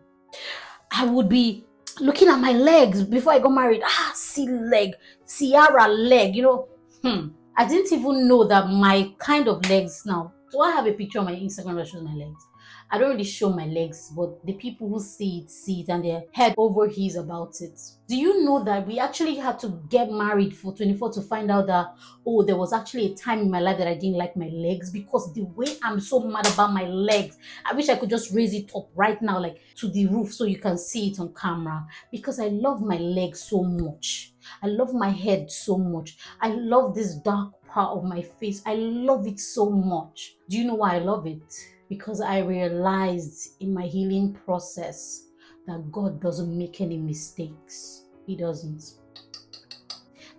I 0.92 1.06
would 1.06 1.28
be 1.28 1.64
looking 2.00 2.28
at 2.28 2.38
my 2.38 2.52
legs 2.52 3.02
before 3.02 3.32
I 3.32 3.40
got 3.40 3.50
married. 3.50 3.82
Ah, 3.84 4.12
see 4.14 4.48
leg, 4.48 4.92
Ciara 5.26 5.88
leg, 5.88 6.36
you 6.36 6.42
know. 6.42 6.68
Hmm. 7.02 7.28
I 7.56 7.66
didn't 7.66 7.92
even 7.92 8.28
know 8.28 8.44
that 8.44 8.68
my 8.68 9.12
kind 9.18 9.48
of 9.48 9.68
legs 9.68 10.04
now. 10.06 10.32
Do 10.52 10.60
I 10.60 10.70
have 10.70 10.86
a 10.86 10.92
picture 10.92 11.18
on 11.18 11.26
my 11.26 11.34
Instagram 11.34 11.76
that 11.76 11.88
shows 11.88 12.02
my 12.02 12.14
legs? 12.14 12.46
I 12.92 12.98
don't 12.98 13.12
really 13.12 13.24
show 13.24 13.48
my 13.48 13.64
legs, 13.64 14.12
but 14.14 14.44
the 14.44 14.52
people 14.52 14.86
who 14.86 15.00
see 15.00 15.38
it 15.38 15.50
see 15.50 15.80
it 15.80 15.88
and 15.88 16.04
their 16.04 16.24
head 16.32 16.54
over 16.58 16.86
heels 16.86 17.16
about 17.16 17.58
it. 17.62 17.80
Do 18.06 18.14
you 18.14 18.44
know 18.44 18.62
that 18.64 18.86
we 18.86 18.98
actually 18.98 19.36
had 19.36 19.58
to 19.60 19.80
get 19.88 20.10
married 20.10 20.54
for 20.54 20.76
24 20.76 21.10
to 21.14 21.22
find 21.22 21.50
out 21.50 21.68
that 21.68 21.94
oh 22.26 22.42
there 22.42 22.56
was 22.56 22.74
actually 22.74 23.06
a 23.06 23.14
time 23.14 23.38
in 23.38 23.50
my 23.50 23.60
life 23.60 23.78
that 23.78 23.88
I 23.88 23.94
didn't 23.94 24.18
like 24.18 24.36
my 24.36 24.48
legs 24.48 24.90
because 24.90 25.32
the 25.32 25.44
way 25.44 25.74
I'm 25.82 26.00
so 26.00 26.20
mad 26.20 26.46
about 26.46 26.74
my 26.74 26.84
legs, 26.84 27.38
I 27.64 27.72
wish 27.72 27.88
I 27.88 27.96
could 27.96 28.10
just 28.10 28.30
raise 28.30 28.52
it 28.52 28.70
up 28.76 28.90
right 28.94 29.20
now 29.22 29.40
like 29.40 29.62
to 29.76 29.88
the 29.88 30.06
roof 30.08 30.34
so 30.34 30.44
you 30.44 30.58
can 30.58 30.76
see 30.76 31.08
it 31.08 31.18
on 31.18 31.32
camera 31.32 31.86
because 32.10 32.38
I 32.38 32.48
love 32.48 32.82
my 32.82 32.98
legs 32.98 33.40
so 33.40 33.62
much. 33.64 34.34
I 34.62 34.66
love 34.66 34.92
my 34.92 35.08
head 35.08 35.50
so 35.50 35.78
much. 35.78 36.18
I 36.42 36.48
love 36.48 36.94
this 36.94 37.14
dark 37.14 37.54
part 37.66 37.96
of 37.96 38.04
my 38.04 38.20
face. 38.20 38.60
I 38.66 38.74
love 38.74 39.26
it 39.26 39.40
so 39.40 39.70
much. 39.70 40.34
Do 40.50 40.58
you 40.58 40.64
know 40.66 40.74
why 40.74 40.96
I 40.96 40.98
love 40.98 41.26
it? 41.26 41.71
Because 41.92 42.22
I 42.22 42.38
realized 42.38 43.60
in 43.60 43.74
my 43.74 43.84
healing 43.84 44.32
process 44.46 45.26
that 45.66 45.92
God 45.92 46.22
doesn't 46.22 46.56
make 46.56 46.80
any 46.80 46.96
mistakes. 46.96 48.06
He 48.26 48.34
doesn't. 48.34 48.82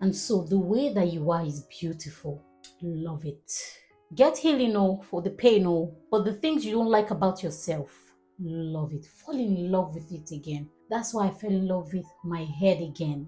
And 0.02 0.16
so 0.16 0.46
the 0.46 0.58
way 0.58 0.92
that 0.94 1.14
you 1.14 1.30
are 1.30 1.46
is 1.46 1.68
beautiful. 1.80 2.44
Love 2.82 3.24
it. 3.26 3.52
Get 4.16 4.36
healing, 4.36 4.76
oh, 4.76 5.04
for 5.04 5.22
the 5.22 5.30
pain, 5.30 5.68
oh, 5.68 5.96
but 6.10 6.26
the 6.26 6.34
things 6.34 6.66
you 6.66 6.72
don't 6.72 6.90
like 6.90 7.12
about 7.12 7.44
yourself, 7.44 7.96
love 8.40 8.92
it. 8.92 9.06
Fall 9.06 9.36
in 9.36 9.72
love 9.72 9.94
with 9.94 10.12
it 10.12 10.32
again. 10.32 10.68
That's 10.90 11.14
why 11.14 11.28
I 11.28 11.32
fell 11.32 11.52
in 11.52 11.68
love 11.68 11.94
with 11.94 12.08
my 12.24 12.46
head 12.60 12.82
again. 12.82 13.28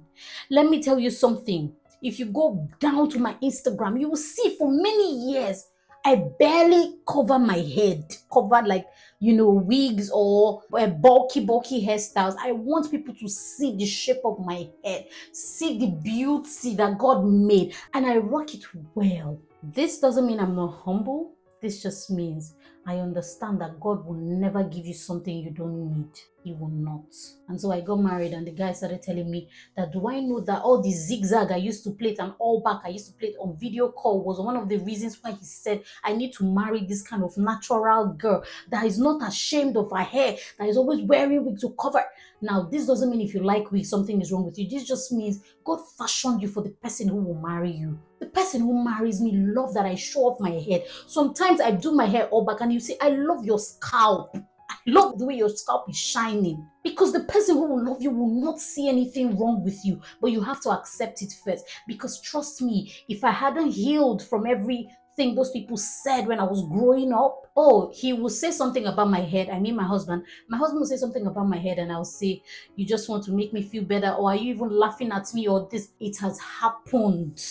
Let 0.50 0.68
me 0.68 0.82
tell 0.82 0.98
you 0.98 1.12
something. 1.12 1.76
If 2.02 2.18
you 2.18 2.26
go 2.26 2.68
down 2.80 3.08
to 3.12 3.20
my 3.20 3.36
Instagram, 3.36 4.00
you 4.00 4.10
will 4.10 4.16
see 4.18 4.56
for 4.58 4.72
many 4.72 5.32
years 5.32 5.64
I 6.08 6.24
barely 6.38 7.00
cover 7.08 7.40
my 7.40 7.58
head, 7.58 8.16
covered 8.32 8.68
like, 8.68 8.86
you 9.20 9.34
know, 9.34 9.50
wigs 9.50 10.12
or 10.14 10.62
uh, 10.72 10.86
bulky, 10.86 11.44
bulky 11.44 11.84
hairstyles. 11.84 12.36
I 12.40 12.52
want 12.52 12.92
people 12.92 13.16
to 13.16 13.28
see 13.28 13.76
the 13.76 13.88
shape 13.88 14.22
of 14.24 14.38
my 14.46 14.70
head, 14.84 15.08
see 15.32 15.80
the 15.80 15.88
beauty 15.88 16.76
that 16.76 17.00
God 17.00 17.26
made, 17.26 17.74
and 17.96 18.06
I 18.06 18.18
rock 18.18 18.54
it 18.54 18.64
well. 18.94 19.42
This 19.64 19.98
doesn't 19.98 20.28
mean 20.28 20.40
I'm 20.40 20.56
not 20.56 20.80
humble. 20.86 21.34
This 21.60 21.82
just 21.82 22.12
means 22.12 22.54
I 22.88 22.98
understand 22.98 23.62
that 23.62 23.80
God 23.80 24.06
will 24.06 24.14
never 24.14 24.64
give 24.64 24.86
you 24.86 24.94
something 24.94 25.36
you 25.36 25.50
don't 25.50 25.92
need. 25.92 26.20
He 26.44 26.54
will 26.54 26.70
not. 26.70 27.08
And 27.50 27.60
so 27.60 27.72
I 27.72 27.82
got 27.82 27.96
married, 27.96 28.34
and 28.34 28.46
the 28.46 28.52
guy 28.52 28.72
started 28.74 29.02
telling 29.02 29.32
me 29.32 29.50
that 29.76 29.92
do 29.92 30.08
I 30.08 30.20
know 30.20 30.40
that 30.42 30.62
all 30.62 30.80
the 30.80 30.92
zigzag 30.92 31.52
I 31.52 31.56
used 31.56 31.84
to 31.86 31.92
play 31.92 32.12
it 32.12 32.20
and 32.20 32.34
all 32.38 32.62
back 32.62 32.82
I 32.86 32.90
used 32.90 33.08
to 33.08 33.14
play 33.14 33.30
it 33.30 33.38
on 33.40 33.58
video 33.58 33.90
call 33.90 34.24
was 34.24 34.40
one 34.40 34.56
of 34.56 34.70
the 34.70 34.78
reasons 34.78 35.18
why 35.20 35.32
he 35.32 35.44
said 35.44 35.84
I 36.04 36.14
need 36.14 36.34
to 36.34 36.44
marry 36.44 36.86
this 36.86 37.02
kind 37.02 37.24
of 37.24 37.36
natural 37.36 38.10
girl 38.10 38.44
that 38.70 38.86
is 38.86 39.00
not 39.00 39.28
ashamed 39.28 39.76
of 39.76 39.90
her 39.90 40.04
hair, 40.04 40.38
that 40.60 40.70
is 40.70 40.78
always 40.78 41.02
wearing 41.02 41.44
wig 41.44 41.60
to 41.62 41.72
cover. 41.80 42.04
Now, 42.42 42.62
this 42.62 42.86
doesn't 42.86 43.10
mean 43.10 43.22
if 43.22 43.34
you 43.34 43.42
like 43.42 43.72
wig, 43.72 43.86
something 43.86 44.22
is 44.22 44.32
wrong 44.32 44.46
with 44.46 44.60
you. 44.60 44.70
This 44.70 44.84
just 44.84 45.12
means 45.12 45.42
God 45.64 45.80
fashioned 45.98 46.44
you 46.44 46.48
for 46.48 46.62
the 46.62 46.70
person 46.70 47.08
who 47.08 47.16
will 47.16 47.42
marry 47.42 47.72
you. 47.72 47.98
The 48.20 48.28
person 48.28 48.62
who 48.62 48.84
marries 48.84 49.20
me 49.20 49.32
love 49.34 49.74
that 49.74 49.86
I 49.86 49.96
show 49.96 50.22
off 50.22 50.40
my 50.40 50.52
head. 50.52 50.86
Sometimes 51.08 51.60
I 51.60 51.72
do 51.72 51.92
my 51.92 52.06
hair 52.06 52.28
all 52.28 52.46
back 52.46 52.62
and 52.62 52.72
you 52.76 52.80
say, 52.82 52.98
I 53.02 53.10
love 53.10 53.46
your 53.46 53.58
scalp. 53.58 54.36
I 54.70 54.76
love 54.88 55.18
the 55.18 55.26
way 55.26 55.36
your 55.36 55.50
scalp 55.50 55.90
is 55.90 55.98
shining 55.98 56.68
because 56.84 57.14
the 57.14 57.24
person 57.24 57.56
who 57.56 57.68
will 57.68 57.86
love 57.86 58.02
you 58.02 58.12
will 58.12 58.42
not 58.42 58.60
see 58.60 58.90
anything 58.90 59.38
wrong 59.38 59.64
with 59.64 59.80
you, 59.86 60.02
but 60.22 60.32
you 60.32 60.42
have 60.42 60.62
to 60.62 60.72
accept 60.72 61.22
it 61.22 61.34
first. 61.44 61.66
Because 61.88 62.20
trust 62.22 62.62
me, 62.62 62.94
if 63.08 63.24
I 63.24 63.32
hadn't 63.32 63.72
healed 63.72 64.24
from 64.24 64.46
everything 64.46 65.34
those 65.36 65.52
people 65.52 65.78
said 65.78 66.28
when 66.28 66.40
I 66.40 66.44
was 66.44 66.68
growing 66.68 67.14
up, 67.14 67.48
oh, 67.56 67.90
he 67.96 68.12
will 68.12 68.30
say 68.30 68.52
something 68.52 68.86
about 68.86 69.10
my 69.10 69.22
head. 69.22 69.50
I 69.50 69.60
mean, 69.60 69.78
my 69.78 69.86
husband. 69.86 70.26
My 70.50 70.58
husband 70.58 70.82
will 70.82 70.88
say 70.88 70.98
something 70.98 71.26
about 71.26 71.48
my 71.48 71.58
head, 71.58 71.80
and 71.80 71.90
I'll 71.90 72.04
say, 72.04 72.44
You 72.76 72.86
just 72.86 73.08
want 73.08 73.24
to 73.26 73.32
make 73.32 73.54
me 73.54 73.62
feel 73.62 73.86
better, 73.86 74.12
or 74.12 74.32
are 74.32 74.36
you 74.36 74.54
even 74.54 74.78
laughing 74.78 75.12
at 75.14 75.34
me, 75.34 75.48
or 75.48 75.70
this? 75.72 75.92
It 76.02 76.18
has 76.20 76.38
happened 76.40 77.42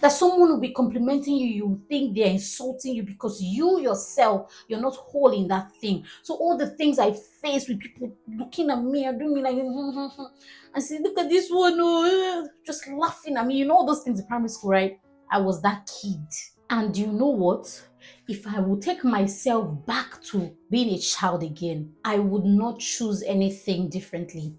that 0.00 0.12
someone 0.12 0.50
will 0.50 0.60
be 0.60 0.72
complimenting 0.72 1.36
you, 1.36 1.48
you 1.48 1.82
think 1.88 2.14
they're 2.14 2.26
insulting 2.26 2.94
you 2.94 3.02
because 3.02 3.42
you 3.42 3.80
yourself, 3.80 4.52
you're 4.68 4.80
not 4.80 4.94
holding 4.96 5.48
that 5.48 5.72
thing. 5.80 6.04
So 6.22 6.34
all 6.34 6.56
the 6.56 6.70
things 6.70 6.98
I 6.98 7.12
face 7.12 7.68
with 7.68 7.80
people 7.80 8.12
looking 8.28 8.70
at 8.70 8.82
me 8.82 9.04
and 9.04 9.18
doing 9.18 9.34
me 9.34 9.42
like, 9.42 9.56
and 10.74 10.82
say, 10.82 10.98
look 10.98 11.18
at 11.18 11.28
this 11.28 11.48
one, 11.50 11.76
oh, 11.78 12.44
eh, 12.44 12.48
just 12.64 12.86
laughing 12.88 13.36
at 13.36 13.46
me. 13.46 13.56
You 13.56 13.66
know 13.66 13.86
those 13.86 14.02
things 14.02 14.20
in 14.20 14.26
primary 14.26 14.48
school, 14.48 14.70
right? 14.70 14.98
I 15.30 15.40
was 15.40 15.62
that 15.62 15.90
kid. 16.00 16.26
And 16.68 16.96
you 16.96 17.06
know 17.08 17.28
what? 17.28 17.88
If 18.28 18.46
I 18.46 18.60
would 18.60 18.82
take 18.82 19.04
myself 19.04 19.86
back 19.86 20.22
to 20.24 20.52
being 20.70 20.94
a 20.94 20.98
child 20.98 21.42
again, 21.42 21.92
I 22.04 22.18
would 22.18 22.44
not 22.44 22.80
choose 22.80 23.22
anything 23.22 23.88
differently 23.88 24.56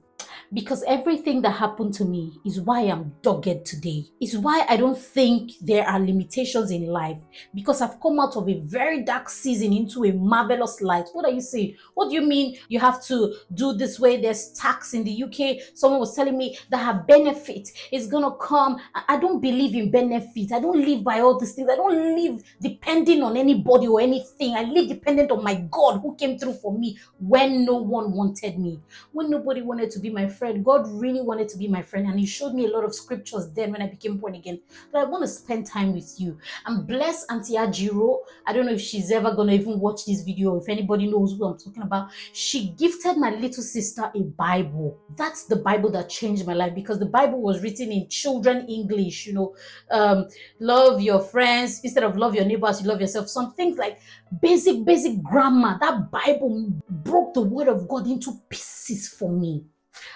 because 0.54 0.84
everything 0.84 1.42
that 1.42 1.51
happened 1.51 1.94
to 1.96 2.06
me 2.06 2.39
is 2.46 2.62
why 2.62 2.82
I'm 2.82 3.13
dogged 3.22 3.66
today. 3.66 4.06
It's 4.22 4.36
why 4.36 4.66
I 4.70 4.77
don't 4.77 4.98
think 4.98 5.51
there 5.62 5.86
are 5.86 6.00
limitations 6.00 6.72
in 6.72 6.88
life 6.88 7.20
because 7.54 7.82
I've 7.82 8.00
come 8.00 8.20
out 8.20 8.38
of 8.38 8.48
a 8.48 8.60
very 8.60 9.04
dark 9.04 9.30
season 9.30 9.74
into 9.74 10.06
a 10.06 10.13
marvelous 10.13 10.82
light. 10.82 11.08
What 11.13 11.25
are 11.25 11.32
you 11.32 11.42
saying? 11.42 11.75
What 11.94 12.10
do 12.10 12.16
you 12.16 12.22
mean 12.22 12.58
you 12.70 12.80
have 12.80 13.04
to 13.06 13.36
do 13.54 13.74
this 13.74 14.00
way? 14.00 14.22
There's 14.22 14.54
tax 14.54 14.94
in 14.94 15.04
the 15.04 15.24
UK. 15.24 15.75
Someone 15.75 16.00
was 16.00 16.16
telling 16.16 16.38
me 16.38 16.58
that 16.70 16.77
her 16.77 17.04
benefit 17.08 17.70
is 17.92 18.08
gonna 18.08 18.36
come. 18.38 18.77
I 19.08 19.18
don't 19.18 19.42
believe 19.42 19.75
in 19.75 19.92
benefit. 19.92 20.51
I 20.54 20.60
don't 20.60 20.80
live 20.80 21.04
by 21.04 21.20
all 21.20 21.38
these 21.38 21.54
things. 21.54 21.70
I 21.70 21.75
don't 21.75 22.16
live 22.16 22.42
depending 22.62 23.22
on 23.22 23.36
anybody 23.36 23.88
or 23.88 24.00
anything. 24.00 24.56
I 24.56 24.63
live 24.63 24.88
dependent 24.88 25.32
on 25.32 25.44
my 25.44 25.56
God 25.70 26.00
who 26.01 26.16
came 26.16 26.38
through 26.38 26.54
for 26.54 26.77
me 26.77 26.98
when 27.20 27.66
no 27.66 27.75
one 27.75 28.13
wanted 28.13 28.58
me, 28.60 28.80
when 29.12 29.30
nobody 29.30 29.62
wanted 29.62 29.92
to 29.92 30.00
be 30.00 30.10
my 30.10 30.27
friend. 30.38 30.63
God 30.63 30.88
really 30.88 31.22
wanted 31.22 31.50
to 31.50 31.58
be 31.58 31.67
my 31.67 31.82
friend, 31.82 32.08
and 32.08 32.20
He 32.20 32.25
showed 32.25 32.53
me 32.53 32.65
a 32.65 32.70
lot 32.70 32.84
of 32.84 32.94
scriptures 32.94 33.51
then 33.53 33.72
when 33.72 33.82
I 33.82 33.88
became 33.88 34.17
born 34.17 34.36
again. 34.36 34.60
But 34.91 35.01
I 35.01 35.06
want 35.06 35.24
to 35.24 35.27
spend 35.27 35.65
time 35.65 35.94
with 35.94 36.20
you. 36.20 36.38
And 36.65 36.88
bless 36.88 37.25
Auntie 37.29 37.56
Ajiro. 37.56 38.20
I 38.46 38.53
don't 38.53 38.65
know 38.65 38.74
if 38.74 38.82
she's 38.82 39.12
ever 39.12 39.34
gonna 39.34 39.53
even 39.53 39.79
watch 39.79 40.06
this 40.06 40.22
video. 40.22 40.58
If 40.58 40.70
anybody 40.70 41.08
knows 41.08 41.34
who 41.34 41.46
I'm 41.46 41.58
talking 41.58 41.84
about, 41.84 42.10
she 42.34 42.70
gifted 42.77 43.17
my 43.17 43.32
little 43.32 43.63
sister 43.63 44.12
a 44.13 44.22
Bible. 44.22 44.98
That's 45.15 45.46
the 45.46 45.58
Bible 45.58 45.91
that 45.91 46.10
changed 46.10 46.46
my 46.46 46.53
life 46.53 46.75
because 46.75 47.00
the 47.00 47.06
Bible 47.06 47.41
was 47.41 47.62
written 47.62 47.91
in 47.91 48.08
children 48.10 48.67
English. 48.67 49.25
You 49.25 49.34
know, 49.34 49.56
um, 49.91 50.27
love 50.60 51.01
your 51.01 51.22
friends 51.22 51.82
instead 51.84 52.03
of 52.03 52.17
love 52.17 52.36
your 52.36 52.46
neighbors, 52.46 52.82
you 52.82 52.88
love 52.88 53.01
yourself. 53.01 53.29
Some 53.29 53.53
things 53.53 53.77
like 53.77 54.00
basic, 54.41 54.84
basic 54.86 55.22
grammar. 55.24 55.77
That 55.79 56.12
Bible 56.12 56.74
broke 56.89 57.34
the 57.34 57.41
word 57.41 57.67
of 57.67 57.88
God 57.88 58.08
into 58.08 58.34
pieces 58.50 59.08
for 59.08 59.32
me. 59.32 59.65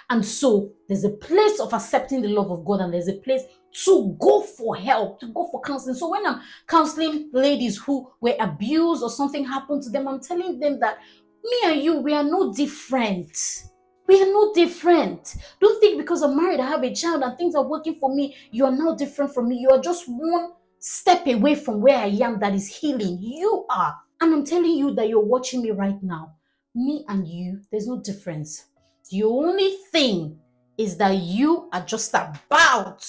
And 0.10 0.26
so 0.26 0.72
there's 0.88 1.04
a 1.04 1.10
place 1.10 1.60
of 1.60 1.74
accepting 1.74 2.22
the 2.22 2.30
love 2.30 2.52
of 2.52 2.66
God, 2.66 2.82
and 2.82 2.94
there's 2.94 3.08
a 3.08 3.14
place 3.14 3.44
to 3.86 4.18
go 4.20 4.42
for 4.42 4.76
help, 4.76 5.20
to 5.22 5.28
go 5.28 5.48
for 5.52 5.62
counseling. 5.62 5.96
So 5.96 6.10
when 6.10 6.26
I'm 6.26 6.42
counseling 6.68 7.30
ladies 7.32 7.78
who 7.78 8.12
were 8.20 8.36
abused 8.40 9.04
or 9.04 9.10
something 9.10 9.46
happened 9.46 9.84
to 9.84 9.90
them, 9.90 10.08
I'm 10.08 10.20
telling 10.20 10.60
them 10.60 10.80
that 10.82 10.98
me 11.44 11.58
and 11.66 11.82
you, 11.82 12.02
we 12.02 12.14
are 12.14 12.24
no 12.24 12.54
different. 12.54 13.64
We 14.08 14.22
are 14.22 14.26
no 14.26 14.54
different. 14.54 15.38
Don't 15.62 15.80
think 15.80 15.98
because 15.98 16.22
I'm 16.22 16.36
married, 16.36 16.60
I 16.60 16.68
have 16.68 16.84
a 16.84 16.94
child, 16.94 17.24
and 17.24 17.38
things 17.38 17.56
are 17.56 17.68
working 17.68 17.96
for 17.96 18.14
me, 18.14 18.36
you 18.52 18.66
are 18.66 18.72
now 18.72 18.94
different 18.96 19.34
from 19.34 19.48
me. 19.48 19.58
You 19.58 19.70
are 19.70 19.82
just 19.82 20.04
one 20.08 20.52
step 20.80 21.26
away 21.28 21.56
from 21.56 21.80
where 21.80 21.98
I 21.98 22.08
am 22.08 22.40
that 22.40 22.54
is 22.54 22.68
healing. 22.68 23.20
You 23.22 23.66
are. 23.70 23.96
And 24.20 24.34
I'm 24.34 24.46
telling 24.46 24.72
you 24.78 24.94
that 24.96 25.08
you're 25.08 25.24
watching 25.24 25.62
me 25.62 25.72
right 25.72 26.02
now. 26.04 26.34
Me 26.76 27.06
and 27.08 27.28
you, 27.28 27.62
there's 27.72 27.88
no 27.88 28.02
difference. 28.02 28.66
The 29.12 29.24
only 29.24 29.76
thing 29.92 30.40
is 30.78 30.96
that 30.98 31.18
you 31.18 31.68
are 31.74 31.86
just 31.86 32.14
about 32.14 33.06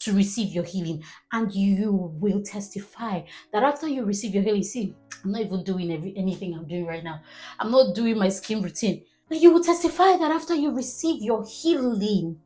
to 0.00 0.12
receive 0.14 0.52
your 0.52 0.64
healing 0.64 1.04
and 1.30 1.52
you 1.54 1.92
will 2.18 2.42
testify 2.42 3.20
that 3.52 3.62
after 3.62 3.86
you 3.86 4.04
receive 4.04 4.34
your 4.34 4.42
healing 4.42 4.62
see 4.64 4.96
i'm 5.22 5.30
not 5.30 5.42
even 5.42 5.62
doing 5.62 5.92
every, 5.92 6.12
anything 6.16 6.54
i'm 6.54 6.66
doing 6.66 6.86
right 6.86 7.04
now. 7.04 7.20
I'm 7.60 7.70
not 7.70 7.94
doing 7.94 8.18
my 8.18 8.28
skin 8.30 8.62
routine. 8.62 9.04
But 9.28 9.40
you 9.40 9.52
will 9.52 9.62
testify 9.62 10.16
that 10.16 10.32
after 10.32 10.54
you 10.54 10.74
receive 10.74 11.22
your 11.22 11.44
healing 11.44 12.40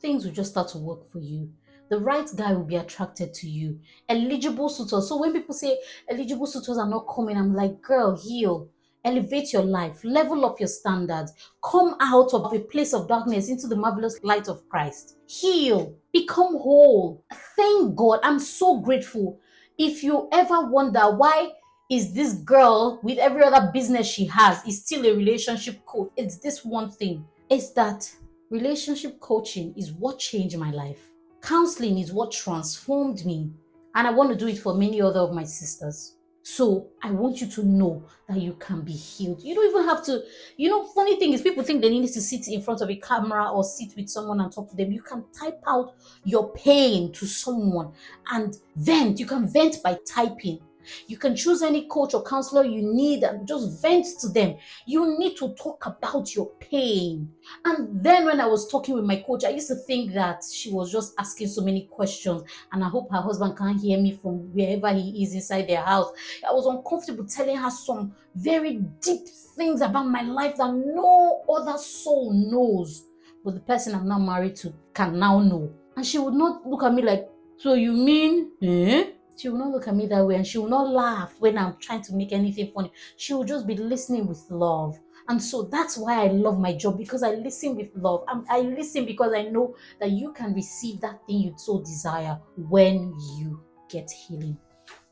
things 0.00 0.24
will 0.24 0.32
just 0.32 0.50
start 0.50 0.68
to 0.68 0.78
work 0.78 1.10
for 1.10 1.18
you. 1.18 1.50
The 1.88 1.98
right 1.98 2.28
guy 2.36 2.52
will 2.52 2.64
be 2.64 2.76
attracted 2.76 3.32
to 3.34 3.48
you. 3.48 3.80
Eligible 4.08 4.68
suitors. 4.68 5.08
So 5.08 5.18
when 5.18 5.32
people 5.32 5.54
say 5.54 5.78
eligible 6.08 6.46
suitors 6.46 6.76
are 6.76 6.88
not 6.88 7.08
coming 7.12 7.38
i'm 7.38 7.54
like 7.54 7.80
girl 7.80 8.16
heal 8.16 8.68
elevate 9.04 9.52
your 9.52 9.62
life, 9.62 10.02
level 10.04 10.44
up 10.44 10.60
your 10.60 10.68
standards, 10.68 11.32
come 11.62 11.96
out 12.00 12.34
of 12.34 12.52
a 12.52 12.58
place 12.58 12.92
of 12.92 13.08
darkness 13.08 13.48
into 13.48 13.66
the 13.66 13.76
marvelous 13.76 14.18
light 14.22 14.48
of 14.48 14.68
Christ. 14.68 15.16
Heal, 15.26 15.94
become 16.12 16.54
whole. 16.58 17.24
Thank 17.56 17.96
God. 17.96 18.20
I'm 18.22 18.38
so 18.38 18.78
grateful. 18.80 19.40
If 19.76 20.02
you 20.02 20.28
ever 20.32 20.66
wonder 20.66 21.14
why 21.16 21.52
is 21.90 22.12
this 22.12 22.34
girl 22.34 23.00
with 23.02 23.18
every 23.18 23.42
other 23.42 23.70
business 23.72 24.06
she 24.06 24.26
has 24.26 24.64
is 24.66 24.84
still 24.84 25.06
a 25.06 25.16
relationship 25.16 25.84
coach, 25.86 26.10
it's 26.16 26.38
this 26.38 26.64
one 26.64 26.90
thing. 26.90 27.24
It's 27.48 27.70
that 27.70 28.10
relationship 28.50 29.20
coaching 29.20 29.72
is 29.76 29.92
what 29.92 30.18
changed 30.18 30.58
my 30.58 30.70
life. 30.70 31.10
Counseling 31.40 31.98
is 31.98 32.12
what 32.12 32.32
transformed 32.32 33.24
me. 33.24 33.50
And 33.94 34.06
I 34.06 34.10
want 34.10 34.30
to 34.30 34.36
do 34.36 34.48
it 34.48 34.58
for 34.58 34.74
many 34.74 35.00
other 35.00 35.20
of 35.20 35.32
my 35.32 35.44
sisters. 35.44 36.17
So 36.50 36.88
I 37.02 37.10
want 37.10 37.42
you 37.42 37.46
to 37.46 37.62
know 37.62 38.04
that 38.26 38.40
you 38.40 38.54
can 38.54 38.80
be 38.80 38.94
healed. 38.94 39.42
You 39.42 39.54
don't 39.54 39.68
even 39.68 39.84
have 39.84 40.02
to, 40.06 40.22
you 40.56 40.70
know, 40.70 40.82
funny 40.82 41.16
thing 41.16 41.34
is 41.34 41.42
people 41.42 41.62
think 41.62 41.82
they 41.82 41.90
need 41.90 42.10
to 42.10 42.22
sit 42.22 42.48
in 42.48 42.62
front 42.62 42.80
of 42.80 42.88
a 42.88 42.96
camera 42.96 43.50
or 43.52 43.62
sit 43.62 43.94
with 43.94 44.08
someone 44.08 44.40
and 44.40 44.50
talk 44.50 44.70
to 44.70 44.74
them. 44.74 44.90
You 44.90 45.02
can 45.02 45.24
type 45.38 45.60
out 45.66 45.94
your 46.24 46.50
pain 46.54 47.12
to 47.12 47.26
someone 47.26 47.92
and 48.32 48.56
vent. 48.76 49.20
You 49.20 49.26
can 49.26 49.46
vent 49.46 49.82
by 49.84 49.98
typing. 50.06 50.60
You 51.06 51.16
can 51.16 51.36
choose 51.36 51.62
any 51.62 51.86
coach 51.86 52.14
or 52.14 52.22
counselor 52.22 52.64
you 52.64 52.82
need 52.82 53.22
and 53.22 53.46
just 53.46 53.82
vent 53.82 54.06
to 54.20 54.28
them. 54.28 54.56
You 54.86 55.18
need 55.18 55.36
to 55.38 55.54
talk 55.54 55.86
about 55.86 56.34
your 56.34 56.50
pain. 56.60 57.30
And 57.64 58.02
then 58.02 58.26
when 58.26 58.40
I 58.40 58.46
was 58.46 58.70
talking 58.70 58.94
with 58.94 59.04
my 59.04 59.16
coach, 59.16 59.44
I 59.44 59.50
used 59.50 59.68
to 59.68 59.74
think 59.74 60.12
that 60.14 60.42
she 60.50 60.70
was 60.70 60.92
just 60.92 61.14
asking 61.18 61.48
so 61.48 61.62
many 61.62 61.88
questions. 61.90 62.42
And 62.72 62.84
I 62.84 62.88
hope 62.88 63.10
her 63.10 63.20
husband 63.20 63.56
can't 63.56 63.80
hear 63.80 63.98
me 63.98 64.12
from 64.20 64.52
wherever 64.52 64.92
he 64.92 65.22
is 65.22 65.34
inside 65.34 65.68
their 65.68 65.82
house. 65.82 66.10
I 66.48 66.52
was 66.52 66.66
uncomfortable 66.66 67.24
telling 67.24 67.56
her 67.56 67.70
some 67.70 68.14
very 68.34 68.76
deep 69.00 69.26
things 69.56 69.80
about 69.80 70.06
my 70.06 70.22
life 70.22 70.56
that 70.56 70.72
no 70.72 71.44
other 71.48 71.78
soul 71.78 72.32
knows. 72.32 73.04
But 73.44 73.54
the 73.54 73.60
person 73.60 73.94
I'm 73.94 74.08
now 74.08 74.18
married 74.18 74.56
to 74.56 74.72
can 74.94 75.18
now 75.18 75.40
know. 75.40 75.72
And 75.96 76.06
she 76.06 76.18
would 76.18 76.34
not 76.34 76.66
look 76.66 76.82
at 76.82 76.94
me 76.94 77.02
like, 77.02 77.28
So 77.58 77.74
you 77.74 77.92
mean, 77.92 78.52
eh? 78.62 79.10
She 79.38 79.48
will 79.48 79.58
not 79.58 79.70
look 79.70 79.86
at 79.86 79.94
me 79.94 80.06
that 80.08 80.26
way 80.26 80.34
and 80.34 80.44
she 80.44 80.58
will 80.58 80.68
not 80.68 80.90
laugh 80.90 81.36
when 81.38 81.56
I'm 81.56 81.76
trying 81.78 82.02
to 82.02 82.12
make 82.12 82.32
anything 82.32 82.72
funny. 82.74 82.90
She 83.16 83.34
will 83.34 83.44
just 83.44 83.68
be 83.68 83.76
listening 83.76 84.26
with 84.26 84.44
love. 84.50 84.98
And 85.28 85.40
so 85.40 85.62
that's 85.62 85.96
why 85.96 86.24
I 86.24 86.26
love 86.26 86.58
my 86.58 86.74
job 86.74 86.98
because 86.98 87.22
I 87.22 87.34
listen 87.34 87.76
with 87.76 87.90
love. 87.94 88.24
I'm, 88.26 88.44
i 88.50 88.60
listen 88.60 89.04
because 89.04 89.32
I 89.32 89.42
know 89.42 89.76
that 90.00 90.10
you 90.10 90.32
can 90.32 90.54
receive 90.54 91.00
that 91.02 91.24
thing 91.26 91.38
you 91.38 91.54
so 91.56 91.78
desire 91.80 92.40
when 92.56 93.14
you 93.36 93.62
get 93.88 94.10
healing. 94.10 94.58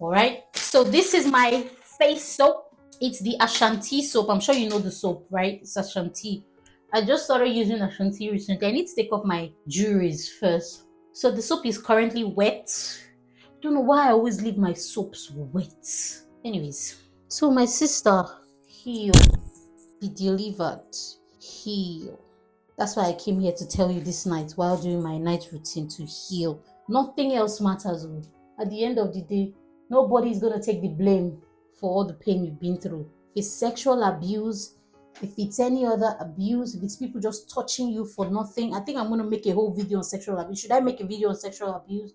All 0.01 0.11
right. 0.11 0.43
So 0.55 0.83
this 0.83 1.15
is 1.15 1.29
my 1.29 1.63
face 1.99 2.25
soap. 2.25 2.75
It's 3.01 3.21
the 3.21 3.37
Ashanti 3.41 4.03
soap. 4.03 4.29
I'm 4.29 4.41
sure 4.41 4.57
you 4.57 4.69
know 4.69 4.81
the 4.81 4.91
soap, 4.91 5.29
right? 5.31 5.61
It's 5.63 5.77
Ashanti. 5.77 6.45
I 6.93 7.05
just 7.05 7.27
started 7.27 7.51
using 7.51 7.81
Ashanti 7.81 8.29
recently. 8.31 8.67
I 8.67 8.73
need 8.73 8.87
to 8.89 8.95
take 8.97 9.13
off 9.13 9.25
my 9.25 9.53
jewelries 9.69 10.29
first. 10.41 10.83
So 11.13 11.31
the 11.31 11.43
soap 11.43 11.65
is 11.65 11.79
currently 11.79 12.25
wet 12.25 12.69
don't 13.67 13.75
know 13.75 13.81
why 13.81 14.07
I 14.07 14.13
always 14.13 14.41
leave 14.43 14.57
my 14.57 14.73
soaps 14.73 15.33
wet. 15.33 15.85
Anyways, 16.45 17.03
so 17.27 17.51
my 17.51 17.65
sister, 17.65 18.25
heal, 18.69 19.13
be 20.01 20.09
delivered, 20.09 20.87
heal. 21.41 22.17
That's 22.79 22.95
why 22.95 23.07
I 23.07 23.15
came 23.15 23.41
here 23.41 23.55
to 23.55 23.67
tell 23.67 23.91
you 23.91 24.01
this 24.01 24.25
night 24.25 24.53
while 24.55 24.81
doing 24.81 25.03
my 25.03 25.19
night 25.19 25.49
routine 25.51 25.89
to 25.89 26.05
heal. 26.05 26.63
Nothing 26.89 27.35
else 27.35 27.61
matters. 27.61 28.07
Oh. 28.07 28.23
At 28.61 28.71
the 28.71 28.85
end 28.85 28.99
of 28.99 29.13
the 29.13 29.23
day, 29.23 29.53
nobody 29.91 30.31
is 30.31 30.39
going 30.39 30.53
to 30.53 30.65
take 30.65 30.81
the 30.81 30.89
blame 30.89 31.43
for 31.81 31.91
all 31.91 32.05
the 32.05 32.15
pain 32.15 32.45
you've 32.45 32.61
been 32.61 32.81
through. 32.81 33.11
If 33.31 33.39
it's 33.39 33.51
sexual 33.51 34.05
abuse, 34.05 34.77
if 35.21 35.33
it's 35.39 35.59
any 35.59 35.85
other 35.85 36.15
abuse, 36.21 36.77
if 36.77 36.85
it's 36.85 36.97
people 36.97 37.21
just 37.21 37.53
touching 37.53 37.89
you 37.89 38.07
for 38.07 38.31
nothing, 38.31 38.75
I 38.75 38.81
think 38.81 38.97
I'm 38.97 39.09
going 39.09 39.19
to 39.19 39.29
make 39.29 39.47
a 39.47 39.53
whole 39.53 39.75
video 39.75 39.99
on 39.99 40.05
sexual 40.05 40.39
abuse. 40.39 40.61
Should 40.61 40.71
I 40.71 40.79
make 40.79 41.01
a 41.01 41.05
video 41.05 41.31
on 41.31 41.37
sexual 41.37 41.75
abuse? 41.75 42.13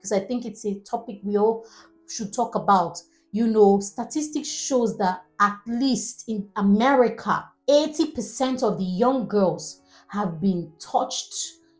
Because 0.00 0.12
I 0.12 0.20
think 0.20 0.46
it's 0.46 0.64
a 0.64 0.80
topic 0.80 1.20
we 1.22 1.36
all 1.36 1.66
should 2.08 2.32
talk 2.32 2.54
about. 2.54 2.98
You 3.32 3.46
know, 3.46 3.80
statistics 3.80 4.48
shows 4.48 4.96
that 4.98 5.22
at 5.38 5.58
least 5.66 6.24
in 6.28 6.48
America, 6.56 7.44
80% 7.68 8.62
of 8.62 8.78
the 8.78 8.84
young 8.84 9.28
girls 9.28 9.82
have 10.08 10.40
been 10.40 10.72
touched 10.80 11.34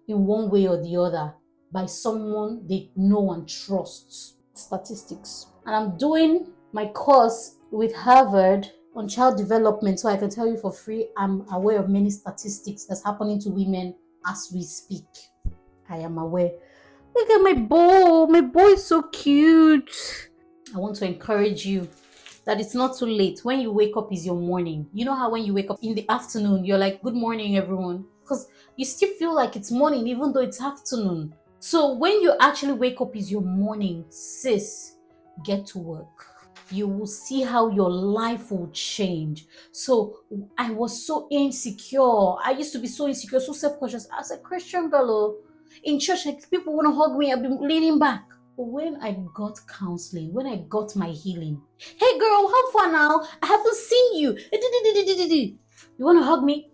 in 0.07 0.27
one 0.27 0.51
way 0.51 0.69
or 0.69 0.81
the 0.83 0.97
other 0.97 1.35
by 1.73 1.87
someone 1.87 2.67
they 2.69 2.91
know 2.95 3.33
and 3.33 3.49
trust. 3.49 4.37
Statistics. 4.55 5.47
And 5.67 5.75
I'm 5.75 5.97
doing 5.97 6.53
my 6.73 6.87
course 6.89 7.57
with 7.71 7.95
Harvard 7.95 8.69
on 8.95 9.09
child 9.09 9.39
development 9.39 10.01
so 10.01 10.09
I 10.09 10.17
can 10.17 10.31
tell 10.31 10.47
you 10.47 10.57
for 10.57 10.73
free 10.73 11.09
I'm 11.17 11.47
aware 11.53 11.79
of 11.79 11.89
many 11.89 12.11
statistics 12.11 12.85
that's 12.85 13.05
happening 13.05 13.41
to 13.41 13.51
women 13.51 13.95
as 14.27 14.51
we 14.53 14.63
speak. 14.63 15.07
I 15.89 15.99
am 15.99 16.19
aware. 16.19 16.51
Look 17.15 17.31
at 17.31 17.43
my 17.43 17.55
boy. 17.55 18.27
My 18.27 18.41
boy 18.41 18.73
is 18.73 18.85
so 18.87 19.03
cute. 19.03 20.31
I 20.75 20.79
want 20.79 20.97
to 20.97 21.07
encourage 21.07 21.67
you 21.67 21.89
that 22.45 22.61
it's 22.61 22.75
not 22.75 22.97
too 22.97 23.07
late. 23.07 23.41
When 23.43 23.61
you 23.61 23.73
wake 23.73 23.97
up 23.97 24.13
is 24.13 24.25
your 24.25 24.37
morning. 24.37 24.89
You 24.93 25.05
know 25.05 25.15
how 25.15 25.31
when 25.31 25.45
you 25.45 25.53
wake 25.53 25.71
up 25.71 25.79
in 25.83 25.95
the 25.95 26.09
afternoon, 26.09 26.65
you're 26.65 26.79
like, 26.79 27.03
good 27.03 27.15
morning, 27.15 27.57
everyone. 27.57 28.05
Because 28.23 28.49
you 28.77 28.85
still 28.85 29.13
feel 29.15 29.35
like 29.35 29.57
it's 29.57 29.71
morning, 29.71 30.07
even 30.07 30.33
though 30.33 30.41
it's 30.41 30.61
afternoon. 30.63 31.35
So 31.59 31.95
when 31.95 32.23
you 32.23 32.35
actually 32.41 32.75
wake 32.75 33.01
up 33.01 33.15
is 33.17 33.31
your 33.31 33.43
morning, 33.43 34.05
sis, 34.09 34.97
get 35.45 35.67
to 35.67 35.79
work. 35.79 36.27
You 36.71 36.87
will 36.87 37.07
see 37.07 37.43
how 37.43 37.69
your 37.69 37.91
life 37.91 38.53
will 38.53 38.71
change. 38.71 39.47
So 39.73 40.21
I 40.57 40.71
was 40.71 41.05
so 41.05 41.27
insecure. 41.31 42.37
I 42.45 42.55
used 42.57 42.73
to 42.75 42.79
be 42.79 42.87
so 42.87 43.09
insecure, 43.09 43.41
so 43.41 43.53
self-conscious. 43.53 44.07
As 44.17 44.31
a 44.31 44.39
Christian 44.39 44.89
girl, 44.89 45.11
oh, 45.11 45.37
in 45.85 45.99
church, 45.99 46.27
like 46.27 46.49
people 46.51 46.75
want 46.75 46.87
to 46.89 46.95
hug 46.95 47.17
me, 47.17 47.33
I've 47.33 47.43
been 47.43 47.61
leaning 47.61 47.99
back. 47.99 48.25
When 48.57 48.97
I 49.01 49.17
got 49.33 49.59
counseling, 49.67 50.35
when 50.35 50.47
I 50.47 50.57
got 50.69 50.95
my 50.95 51.09
healing, 51.09 51.63
hey 51.79 52.19
girl, 52.19 52.51
how 52.51 52.71
far 52.73 52.93
now? 52.93 53.27
I 53.43 53.47
haven't 53.47 53.77
seen 53.77 54.19
you. 54.19 54.37
You 55.97 56.05
want 56.05 56.19
to 56.19 56.25
hug 56.25 56.45
me? 56.45 56.71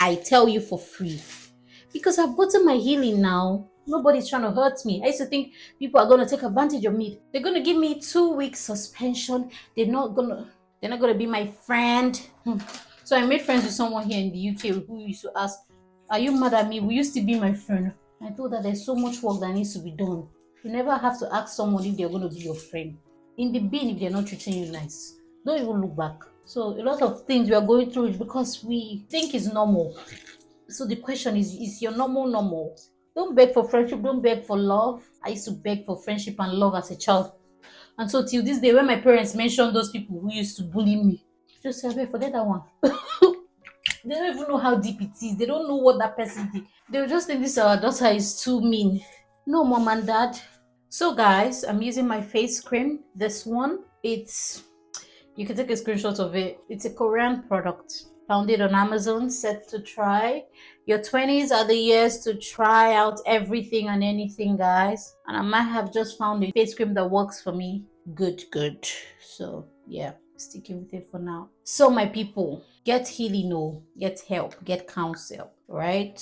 I 0.00 0.14
tell 0.16 0.48
you 0.48 0.60
for 0.60 0.78
free. 0.78 1.20
Because 1.92 2.18
I've 2.18 2.36
gotten 2.36 2.64
my 2.64 2.76
healing 2.76 3.20
now. 3.20 3.68
Nobody's 3.86 4.28
trying 4.28 4.42
to 4.42 4.50
hurt 4.50 4.84
me. 4.86 5.02
I 5.02 5.08
used 5.08 5.18
to 5.18 5.26
think 5.26 5.52
people 5.78 6.00
are 6.00 6.08
gonna 6.08 6.28
take 6.28 6.42
advantage 6.42 6.84
of 6.84 6.94
me. 6.94 7.18
They're 7.32 7.42
gonna 7.42 7.60
give 7.62 7.76
me 7.76 8.00
two 8.00 8.32
weeks 8.32 8.60
suspension. 8.60 9.50
They're 9.76 9.86
not 9.86 10.14
gonna 10.14 10.48
they're 10.80 10.90
not 10.90 11.00
gonna 11.00 11.14
be 11.14 11.26
my 11.26 11.46
friend. 11.46 12.16
Hmm. 12.44 12.58
So 13.04 13.16
I 13.16 13.26
made 13.26 13.42
friends 13.42 13.64
with 13.64 13.72
someone 13.72 14.08
here 14.08 14.18
in 14.18 14.32
the 14.32 14.50
UK 14.50 14.86
who 14.86 14.98
used 14.98 15.22
to 15.22 15.32
ask, 15.36 15.58
Are 16.08 16.18
you 16.18 16.32
mad 16.32 16.54
at 16.54 16.68
me? 16.68 16.80
Will 16.80 16.92
you 16.92 17.04
still 17.04 17.24
be 17.24 17.38
my 17.38 17.54
friend? 17.54 17.92
I 18.24 18.30
told 18.30 18.52
her 18.52 18.62
there's 18.62 18.86
so 18.86 18.94
much 18.94 19.22
work 19.22 19.40
that 19.40 19.52
needs 19.52 19.74
to 19.74 19.80
be 19.80 19.90
done. 19.90 20.28
You 20.62 20.70
never 20.70 20.96
have 20.96 21.18
to 21.18 21.34
ask 21.34 21.54
someone 21.54 21.84
if 21.84 21.96
they're 21.96 22.08
going 22.08 22.22
to 22.22 22.28
be 22.28 22.42
your 22.42 22.54
friend. 22.54 22.96
In 23.36 23.52
the 23.52 23.58
bin, 23.58 23.90
if 23.90 23.98
they're 23.98 24.10
not 24.10 24.26
treating 24.26 24.54
you 24.54 24.70
nice, 24.70 25.16
don't 25.44 25.60
even 25.60 25.80
look 25.80 25.96
back. 25.96 26.20
So 26.44 26.80
a 26.80 26.82
lot 26.82 27.02
of 27.02 27.24
things 27.24 27.48
we 27.48 27.54
are 27.54 27.66
going 27.66 27.90
through 27.90 28.06
is 28.06 28.16
because 28.16 28.62
we 28.64 29.04
think 29.08 29.34
it's 29.34 29.52
normal. 29.52 29.98
So 30.68 30.86
the 30.86 30.96
question 30.96 31.36
is, 31.36 31.52
is 31.54 31.82
your 31.82 31.92
normal 31.92 32.26
normal? 32.26 32.76
Don't 33.14 33.34
beg 33.34 33.52
for 33.52 33.68
friendship. 33.68 34.02
Don't 34.02 34.22
beg 34.22 34.44
for 34.44 34.56
love. 34.56 35.02
I 35.24 35.30
used 35.30 35.44
to 35.46 35.52
beg 35.52 35.84
for 35.84 35.96
friendship 35.96 36.36
and 36.38 36.52
love 36.52 36.74
as 36.74 36.90
a 36.90 36.96
child. 36.96 37.32
And 37.98 38.10
so 38.10 38.24
till 38.24 38.42
this 38.42 38.60
day, 38.60 38.72
when 38.72 38.86
my 38.86 39.00
parents 39.00 39.34
mention 39.34 39.72
those 39.72 39.90
people 39.90 40.20
who 40.20 40.32
used 40.32 40.56
to 40.56 40.62
bully 40.62 40.96
me, 40.96 41.24
just 41.62 41.80
say, 41.80 41.88
I 41.88 42.06
forget 42.06 42.32
that 42.32 42.46
one. 42.46 42.62
they 44.04 44.14
don't 44.14 44.34
even 44.34 44.48
know 44.48 44.58
how 44.58 44.76
deep 44.76 45.00
it 45.00 45.10
is. 45.22 45.36
They 45.36 45.46
don't 45.46 45.68
know 45.68 45.76
what 45.76 45.98
that 45.98 46.16
person 46.16 46.50
did. 46.52 46.64
They'll 46.90 47.08
just 47.08 47.26
think 47.26 47.42
this 47.42 47.58
our 47.58 47.80
daughter 47.80 48.06
is 48.06 48.40
too 48.40 48.60
mean. 48.60 49.04
No, 49.46 49.64
mom 49.64 49.88
and 49.88 50.06
dad. 50.06 50.38
So 50.88 51.14
guys, 51.14 51.64
I'm 51.64 51.82
using 51.82 52.06
my 52.06 52.20
face 52.20 52.60
cream. 52.60 53.00
This 53.14 53.46
one, 53.46 53.80
it's 54.02 54.64
you 55.36 55.46
can 55.46 55.56
take 55.56 55.70
a 55.70 55.74
screenshot 55.74 56.18
of 56.18 56.36
it. 56.36 56.60
It's 56.68 56.84
a 56.84 56.90
Korean 56.90 57.42
product. 57.44 58.04
Found 58.28 58.50
it 58.50 58.60
on 58.60 58.74
Amazon, 58.74 59.30
set 59.30 59.68
to 59.68 59.80
try. 59.80 60.44
Your 60.86 60.98
20s 60.98 61.50
are 61.50 61.66
the 61.66 61.76
years 61.76 62.18
to 62.20 62.34
try 62.34 62.94
out 62.94 63.20
everything 63.26 63.88
and 63.88 64.02
anything, 64.02 64.56
guys. 64.56 65.14
And 65.26 65.36
I 65.36 65.42
might 65.42 65.62
have 65.62 65.92
just 65.92 66.18
found 66.18 66.44
a 66.44 66.50
face 66.52 66.74
cream 66.74 66.94
that 66.94 67.10
works 67.10 67.42
for 67.42 67.52
me. 67.52 67.84
Good, 68.14 68.44
good. 68.50 68.86
So, 69.20 69.66
yeah, 69.86 70.12
sticking 70.44 70.80
with 70.80 70.94
it 70.94 71.08
for 71.10 71.18
now. 71.18 71.48
So, 71.64 71.90
my 71.90 72.06
people, 72.06 72.64
get 72.84 73.08
healing, 73.08 73.50
no, 73.50 73.82
get 73.98 74.20
help, 74.28 74.62
get 74.64 74.86
counsel, 74.86 75.50
right? 75.68 76.18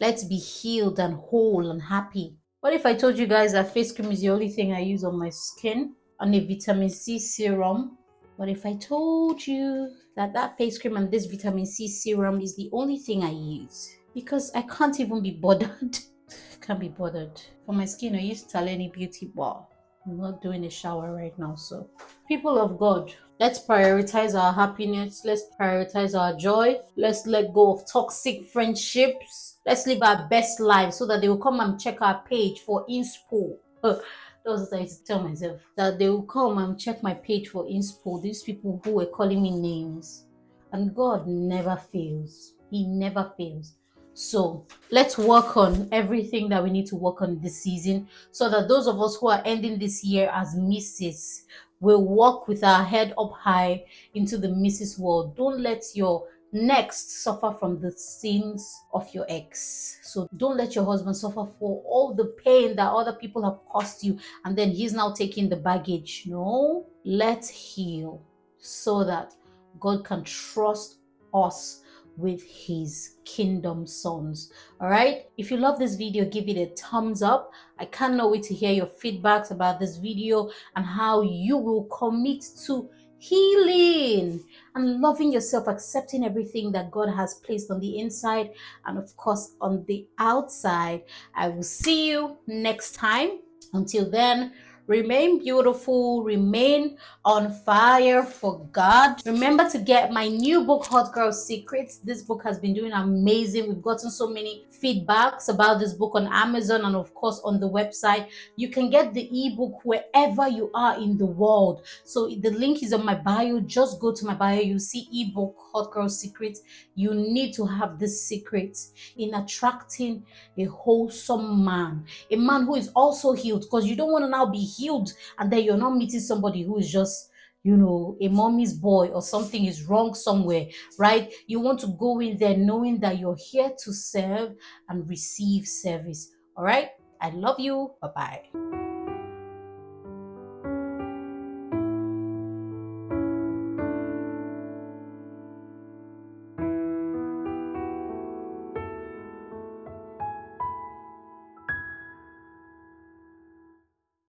Let's 0.00 0.24
be 0.24 0.36
healed 0.36 0.98
and 0.98 1.14
whole 1.14 1.70
and 1.70 1.82
happy. 1.82 2.36
What 2.60 2.72
if 2.72 2.86
I 2.86 2.94
told 2.94 3.18
you 3.18 3.26
guys 3.26 3.52
that 3.52 3.72
face 3.72 3.92
cream 3.92 4.10
is 4.10 4.22
the 4.22 4.30
only 4.30 4.48
thing 4.48 4.72
I 4.72 4.80
use 4.80 5.04
on 5.04 5.18
my 5.18 5.30
skin? 5.30 5.94
And 6.18 6.34
a 6.34 6.40
vitamin 6.40 6.90
C 6.90 7.18
serum 7.18 7.98
What 8.36 8.48
if 8.48 8.64
I 8.64 8.74
told 8.74 9.46
you 9.46 9.90
that 10.16 10.32
that 10.32 10.56
face 10.56 10.78
cream 10.78 10.96
and 10.96 11.10
this 11.10 11.26
vitamin 11.26 11.66
C 11.66 11.88
serum 11.88 12.40
is 12.40 12.56
the 12.56 12.70
only 12.72 12.98
thing 12.98 13.22
I 13.22 13.30
use 13.30 13.94
because 14.14 14.50
I 14.54 14.62
can't 14.62 14.98
even 15.00 15.22
be 15.22 15.32
bothered. 15.32 15.98
can't 16.60 16.80
be 16.80 16.88
bothered. 16.88 17.40
For 17.66 17.72
my 17.74 17.84
skin, 17.84 18.14
I 18.14 18.20
use 18.20 18.44
Taleni 18.44 18.92
Beauty 18.92 19.26
Bar. 19.26 19.66
I'm 20.06 20.18
not 20.18 20.42
doing 20.42 20.64
a 20.64 20.70
shower 20.70 21.14
right 21.14 21.36
now, 21.38 21.54
so 21.54 21.88
people 22.28 22.60
of 22.60 22.78
God, 22.78 23.12
let's 23.40 23.58
prioritize 23.58 24.38
our 24.38 24.52
happiness. 24.52 25.22
Let's 25.24 25.44
prioritize 25.58 26.18
our 26.18 26.36
joy. 26.36 26.76
Let's 26.96 27.26
let 27.26 27.54
go 27.54 27.72
of 27.72 27.86
toxic 27.90 28.50
friendships. 28.50 29.58
Let's 29.64 29.86
live 29.86 30.02
our 30.02 30.28
best 30.28 30.60
life 30.60 30.92
so 30.92 31.06
that 31.06 31.22
they 31.22 31.28
will 31.28 31.38
come 31.38 31.60
and 31.60 31.80
check 31.80 32.02
our 32.02 32.22
page 32.28 32.60
for 32.60 32.86
inspo. 32.86 33.56
That 34.44 34.50
was 34.50 34.68
what 34.70 34.78
I 34.78 34.82
used 34.82 35.00
to 35.00 35.04
tell 35.06 35.22
myself 35.22 35.62
that 35.74 35.98
they 35.98 36.10
will 36.10 36.24
come 36.24 36.58
and 36.58 36.78
check 36.78 37.02
my 37.02 37.14
page 37.14 37.48
for 37.48 37.64
inspo. 37.64 38.22
These 38.22 38.42
people 38.42 38.78
who 38.84 38.96
were 38.96 39.06
calling 39.06 39.42
me 39.42 39.58
names. 39.58 40.26
And 40.70 40.94
God 40.94 41.26
never 41.26 41.76
fails. 41.76 42.52
He 42.70 42.86
never 42.86 43.32
fails. 43.38 43.76
So 44.14 44.64
let's 44.90 45.18
work 45.18 45.56
on 45.56 45.88
everything 45.90 46.48
that 46.50 46.62
we 46.62 46.70
need 46.70 46.86
to 46.86 46.96
work 46.96 47.20
on 47.20 47.40
this 47.40 47.60
season 47.60 48.08
so 48.30 48.48
that 48.48 48.68
those 48.68 48.86
of 48.86 49.00
us 49.00 49.16
who 49.16 49.28
are 49.28 49.42
ending 49.44 49.78
this 49.78 50.04
year 50.04 50.30
as 50.32 50.54
misses 50.54 51.44
will 51.80 52.04
walk 52.04 52.46
with 52.46 52.62
our 52.62 52.84
head 52.84 53.12
up 53.18 53.32
high 53.32 53.84
into 54.14 54.38
the 54.38 54.48
misses 54.48 54.98
world. 54.98 55.36
Don't 55.36 55.60
let 55.60 55.84
your 55.94 56.28
next 56.54 57.22
suffer 57.24 57.52
from 57.58 57.80
the 57.80 57.90
sins 57.90 58.80
of 58.92 59.12
your 59.12 59.26
ex 59.28 59.98
so 60.04 60.28
don't 60.36 60.56
let 60.56 60.76
your 60.76 60.84
husband 60.84 61.16
suffer 61.16 61.44
for 61.58 61.82
all 61.84 62.14
the 62.14 62.26
pain 62.44 62.76
that 62.76 62.92
other 62.92 63.12
people 63.14 63.42
have 63.42 63.58
caused 63.68 64.04
you 64.04 64.16
and 64.44 64.56
then 64.56 64.70
he's 64.70 64.92
now 64.92 65.12
taking 65.12 65.48
the 65.48 65.56
baggage 65.56 66.22
no 66.26 66.86
let's 67.04 67.48
heal 67.48 68.22
so 68.58 69.02
that 69.02 69.34
god 69.80 70.04
can 70.04 70.22
trust 70.22 70.98
us 71.34 71.82
with 72.16 72.42
his 72.42 73.16
kingdom 73.24 73.86
sons 73.86 74.52
all 74.80 74.88
right 74.88 75.26
if 75.36 75.50
you 75.50 75.56
love 75.56 75.78
this 75.78 75.96
video 75.96 76.24
give 76.24 76.48
it 76.48 76.56
a 76.56 76.66
thumbs 76.80 77.22
up 77.22 77.50
i 77.78 77.84
cannot 77.84 78.30
wait 78.30 78.42
to 78.42 78.54
hear 78.54 78.72
your 78.72 78.86
feedbacks 78.86 79.50
about 79.50 79.80
this 79.80 79.96
video 79.96 80.48
and 80.76 80.84
how 80.84 81.22
you 81.22 81.56
will 81.56 81.84
commit 81.84 82.44
to 82.66 82.88
healing 83.24 84.44
and 84.74 85.00
loving 85.00 85.32
yourself, 85.32 85.66
accepting 85.66 86.24
everything 86.24 86.72
that 86.72 86.90
God 86.90 87.08
has 87.08 87.34
placed 87.34 87.70
on 87.70 87.80
the 87.80 87.98
inside 87.98 88.50
and, 88.84 88.98
of 88.98 89.16
course, 89.16 89.54
on 89.60 89.84
the 89.86 90.06
outside. 90.18 91.04
I 91.34 91.48
will 91.48 91.62
see 91.62 92.10
you 92.10 92.36
next 92.46 92.92
time. 92.92 93.40
Until 93.72 94.10
then, 94.10 94.52
Remain 94.86 95.38
beautiful, 95.38 96.22
remain 96.22 96.98
on 97.24 97.50
fire 97.50 98.22
for 98.22 98.68
God. 98.70 99.16
Remember 99.24 99.66
to 99.70 99.78
get 99.78 100.12
my 100.12 100.28
new 100.28 100.62
book, 100.64 100.84
Hot 100.84 101.10
Girl 101.10 101.32
Secrets. 101.32 101.96
This 102.04 102.20
book 102.20 102.42
has 102.44 102.58
been 102.58 102.74
doing 102.74 102.92
amazing. 102.92 103.66
We've 103.66 103.80
gotten 103.80 104.10
so 104.10 104.28
many 104.28 104.66
feedbacks 104.70 105.48
about 105.48 105.80
this 105.80 105.94
book 105.94 106.14
on 106.16 106.26
Amazon 106.26 106.84
and, 106.84 106.94
of 106.94 107.14
course, 107.14 107.40
on 107.44 107.60
the 107.60 107.68
website. 107.68 108.28
You 108.56 108.68
can 108.68 108.90
get 108.90 109.14
the 109.14 109.26
ebook 109.32 109.82
wherever 109.86 110.48
you 110.48 110.70
are 110.74 111.00
in 111.00 111.16
the 111.16 111.24
world. 111.24 111.86
So 112.04 112.28
the 112.28 112.50
link 112.50 112.82
is 112.82 112.92
on 112.92 113.06
my 113.06 113.14
bio. 113.14 113.60
Just 113.60 113.98
go 114.00 114.12
to 114.12 114.26
my 114.26 114.34
bio. 114.34 114.60
You 114.60 114.78
see 114.78 115.08
ebook, 115.10 115.56
Hot 115.72 115.92
Girl 115.92 116.10
Secrets. 116.10 116.60
You 116.94 117.14
need 117.14 117.54
to 117.54 117.64
have 117.64 117.98
this 117.98 118.22
secret 118.22 118.78
in 119.16 119.32
attracting 119.32 120.26
a 120.58 120.64
wholesome 120.64 121.64
man, 121.64 122.04
a 122.30 122.36
man 122.36 122.66
who 122.66 122.74
is 122.74 122.90
also 122.94 123.32
healed 123.32 123.62
because 123.62 123.86
you 123.86 123.96
don't 123.96 124.12
want 124.12 124.24
to 124.24 124.28
now 124.28 124.44
be 124.44 124.73
healed 124.76 125.12
and 125.38 125.52
then 125.52 125.62
you're 125.62 125.76
not 125.76 125.96
meeting 125.96 126.20
somebody 126.20 126.62
who 126.62 126.78
is 126.78 126.90
just 126.90 127.30
you 127.64 127.78
know, 127.78 128.16
a 128.20 128.28
mommy's 128.28 128.74
boy 128.74 129.08
or 129.08 129.22
something 129.22 129.64
is 129.64 129.84
wrong 129.84 130.14
somewhere, 130.14 130.66
right? 130.98 131.32
You 131.46 131.60
want 131.60 131.80
to 131.80 131.86
go 131.98 132.20
in 132.20 132.36
there 132.36 132.56
knowing 132.56 133.00
that 133.00 133.18
you're 133.18 133.38
here 133.38 133.72
to 133.84 133.92
serve 133.92 134.52
and 134.88 135.08
receive 135.08 135.66
service. 135.66 136.30
All 136.56 136.64
right. 136.64 136.90
I 137.20 137.30
love 137.30 137.58
you. 137.58 137.94
Bye 138.02 138.10
bye. 138.14 138.93